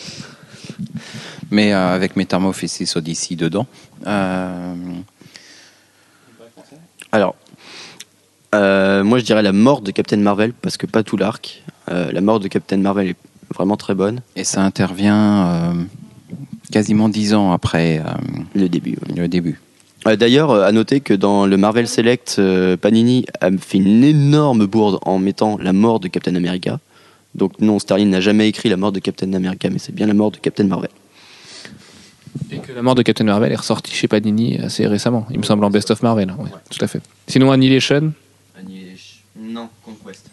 [1.52, 3.66] mais euh, avec Metamorphosis Odyssey dedans.
[4.06, 4.74] Euh,
[7.12, 7.36] Alors,
[8.56, 11.64] euh, moi je dirais la mort de Captain Marvel, parce que pas tout l'arc.
[11.90, 13.16] Euh, la mort de Captain Marvel est
[13.54, 15.74] vraiment très bonne, et ça intervient euh,
[16.72, 18.02] quasiment dix ans après
[18.56, 18.98] le début.
[19.08, 19.16] ouais.
[19.22, 19.60] le début.
[20.06, 22.40] D'ailleurs, à noter que dans le Marvel Select,
[22.80, 26.80] Panini a fait une énorme bourde en mettant la mort de Captain America.
[27.36, 30.14] Donc non, Starlin n'a jamais écrit la mort de Captain America, mais c'est bien la
[30.14, 30.90] mort de Captain Marvel.
[32.68, 35.64] Que la mort de Captain Marvel est ressortie chez Panini assez récemment, il me semble
[35.64, 36.32] en Best of Marvel.
[36.38, 37.02] Ouais, tout à fait.
[37.28, 38.14] Sinon, Annihilation,
[39.40, 40.30] Non, Conquest.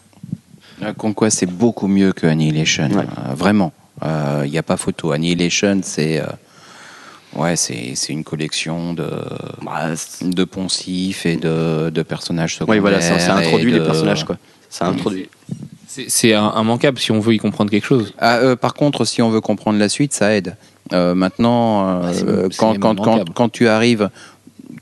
[0.81, 3.05] Euh, Conquest c'est beaucoup mieux que Annihilation, Ouais.
[3.29, 3.71] euh, vraiment.
[4.43, 5.11] Il n'y a pas photo.
[5.13, 6.25] Annihilation, c'est euh,
[7.35, 9.09] ouais, c'est c'est une collection de
[9.61, 12.75] Bah, de poncifs et de, de personnages secondaires.
[12.75, 14.37] oui, voilà, ça, ça introduit les personnages, quoi.
[14.69, 15.29] Ça introduit.
[15.87, 18.13] c'est, c'est un, immanquable si on veut y comprendre quelque chose.
[18.17, 20.57] Ah, euh, par contre, si on veut comprendre la suite, ça aide.
[20.93, 24.09] Euh, maintenant, euh, quand, quand, quand, quand tu arrives,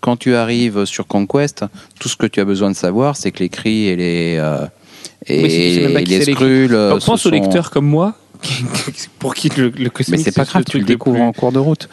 [0.02, 1.64] quand tu arrives sur Conquest,
[2.00, 4.66] tout ce que tu as besoin de savoir, c'est que les cris et les euh,
[5.28, 6.74] et, Oui, les les scrules.
[6.76, 8.16] euh, Pense ce aux sont- lecteurs comme moi,
[9.20, 10.18] pour qui le, le cosmique.
[10.20, 11.88] Mais c'est pas grave, le tu le découvres plus- en cours de route.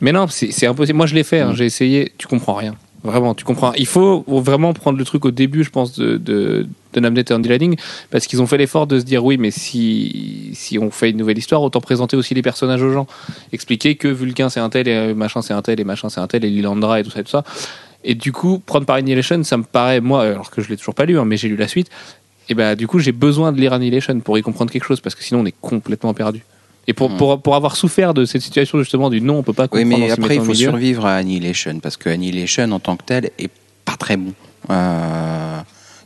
[0.00, 0.96] Mais non, c'est c'est impossible.
[0.96, 1.40] Moi, je l'ai fait.
[1.40, 1.56] hein, Mm.
[1.56, 2.12] J'ai essayé.
[2.18, 2.74] Tu comprends rien.
[3.02, 3.72] Vraiment, tu comprends.
[3.74, 6.66] Il faut vraiment prendre le truc au début, je pense, de, de,
[6.96, 7.76] de Namdet et Andy Lanning,
[8.10, 11.18] parce qu'ils ont fait l'effort de se dire oui, mais si, si on fait une
[11.18, 13.06] nouvelle histoire, autant présenter aussi les personnages aux gens.
[13.52, 16.26] Expliquer que Vulcain c'est un tel, et machin c'est un tel, et machin c'est un
[16.26, 17.44] tel, et Lilandra et tout ça et tout ça.
[18.04, 20.94] Et du coup, prendre par Annihilation, ça me paraît, moi, alors que je l'ai toujours
[20.94, 21.88] pas lu, hein, mais j'ai lu la suite,
[22.48, 25.14] et bah du coup, j'ai besoin de lire Annihilation pour y comprendre quelque chose, parce
[25.14, 26.44] que sinon on est complètement perdu.
[26.88, 27.16] Et pour, Mm.
[27.16, 30.04] pour, pour avoir souffert de cette situation justement du non, on peut pas Oui, comprendre
[30.06, 30.68] mais en s'y après, il faut milieu.
[30.70, 33.50] survivre à Annihilation, parce que Annihilation, en tant que tel, est
[33.84, 34.32] pas très bon.
[34.70, 35.58] Euh,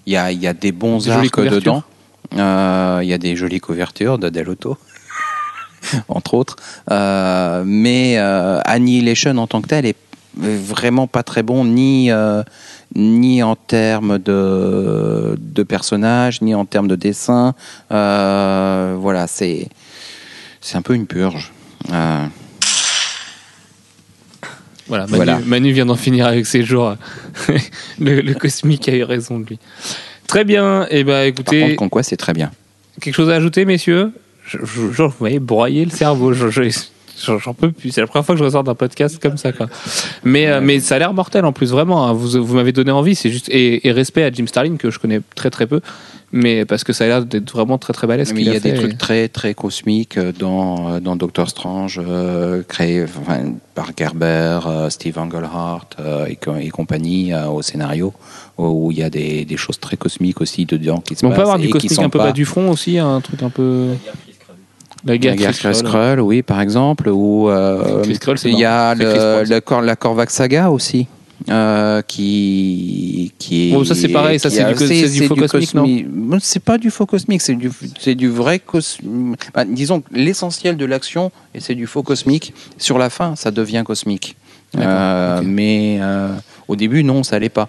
[0.06, 1.82] Il y, a, il y a des bons Des arcs dedans.
[2.36, 4.78] Euh, Il y a des jolies couvertures de Delotto,
[6.08, 6.56] entre autres.
[6.90, 9.96] Euh, mais euh, Annihilation, en tant que tel, est
[10.36, 12.42] vraiment pas très bon, ni, euh,
[12.94, 17.54] ni en termes de, de personnages, ni en termes de dessin.
[17.90, 19.68] Voilà, c'est
[20.60, 21.52] c'est un peu une purge.
[24.90, 25.38] Voilà, Manu, Voilà.
[25.46, 26.96] Manu vient d'en finir avec ses jours.
[27.98, 29.58] le, le cosmique a eu raison de lui.
[30.26, 30.86] Très bien.
[30.90, 32.50] Et ben par écoutez, contre, Conquest, c'est très bien.
[33.00, 34.10] quelque chose à ajouter, messieurs?
[34.46, 36.32] Je- Vous m'avez broyé le cerveau.
[36.32, 36.62] Je, je-
[37.24, 37.90] J'en peux plus.
[37.90, 39.68] C'est la première fois que je ressors d'un podcast comme ça, quoi.
[40.24, 42.06] Mais, euh, mais ça a l'air mortel en plus, vraiment.
[42.06, 42.12] hein.
[42.12, 43.14] Vous, vous m'avez donné envie.
[43.14, 45.80] C'est juste et, et respect à Jim Starlin que je connais très très peu,
[46.32, 48.28] mais parce que ça a l'air d'être vraiment très très balèze.
[48.30, 48.72] ce Mais il y a fait.
[48.72, 52.62] des trucs très très cosmiques dans euh, dans Doctor Strange euh,
[53.04, 58.12] enfin, par Gerber, euh, Steve Englehart euh, et, co- et compagnie euh, au scénario
[58.58, 61.36] où il y a des, des choses très cosmiques aussi dedans qui se On peut
[61.36, 63.20] passent avoir et du qui cosmique sont un peu pas- bas du front aussi, un
[63.22, 63.88] truc un peu.
[65.04, 66.20] La La guerre guerre Skrull.
[66.20, 68.02] Oui, par exemple, ou euh,
[68.44, 71.06] il y a le, le Cor- la Korvac saga aussi,
[71.48, 73.84] euh, qui qui est.
[73.84, 77.40] Ça, c'est pareil, ça, c'est est du faux cosmique, non C'est pas du faux cosmique,
[77.40, 79.40] c'est du c'est du vrai cosmique.
[79.68, 82.52] disons que l'essentiel de l'action et c'est du faux cosmique.
[82.76, 84.36] Sur la fin, ça devient cosmique.
[84.78, 85.40] Euh.
[85.44, 85.98] Mais
[86.68, 87.68] au début, non, ça l'est pas.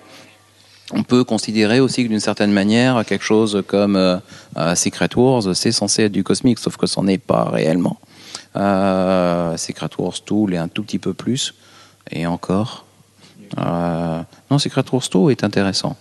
[0.94, 4.18] On peut considérer aussi que d'une certaine manière, quelque chose comme euh,
[4.58, 7.98] euh, Secret Wars, c'est censé être du cosmique, sauf que c'en est pas réellement.
[8.58, 11.54] Euh, Secret Wars 2 l'est un tout petit peu plus,
[12.12, 12.86] et encore.
[13.58, 15.96] Non, Secret Wars 2 est intéressant.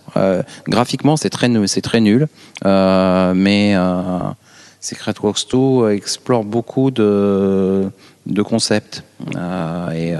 [0.67, 2.27] Graphiquement, c'est très, nul,
[2.63, 3.75] mais
[4.79, 7.89] Secret Wars 2 explore beaucoup de,
[8.25, 9.03] de concepts,
[9.93, 10.13] et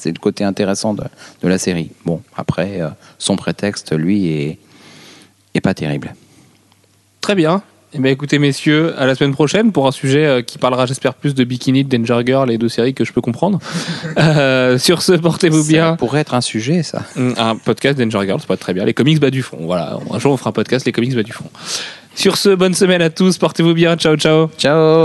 [0.00, 1.04] c'est le côté intéressant de,
[1.42, 1.90] de la série.
[2.04, 4.58] Bon, après, euh, son prétexte, lui, est,
[5.54, 6.14] est pas terrible.
[7.20, 7.62] Très bien.
[7.92, 11.14] Eh bien, écoutez, messieurs, à la semaine prochaine pour un sujet euh, qui parlera, j'espère,
[11.14, 13.58] plus de Bikini, de Danger Girl, les deux séries que je peux comprendre.
[14.18, 15.96] Euh, sur ce, portez-vous Ça bien.
[15.96, 17.02] pourrait être un sujet, ça.
[17.16, 18.84] Mm, Un podcast Danger Girl, c'est pas très bien.
[18.84, 19.58] Les comics bas du front.
[19.62, 19.98] Voilà.
[20.10, 21.50] Un jour, on fera un podcast, les comics bas du front.
[22.14, 23.38] Sur ce, bonne semaine à tous.
[23.38, 23.96] Portez-vous bien.
[23.96, 24.48] Ciao, ciao.
[24.58, 25.02] Ciao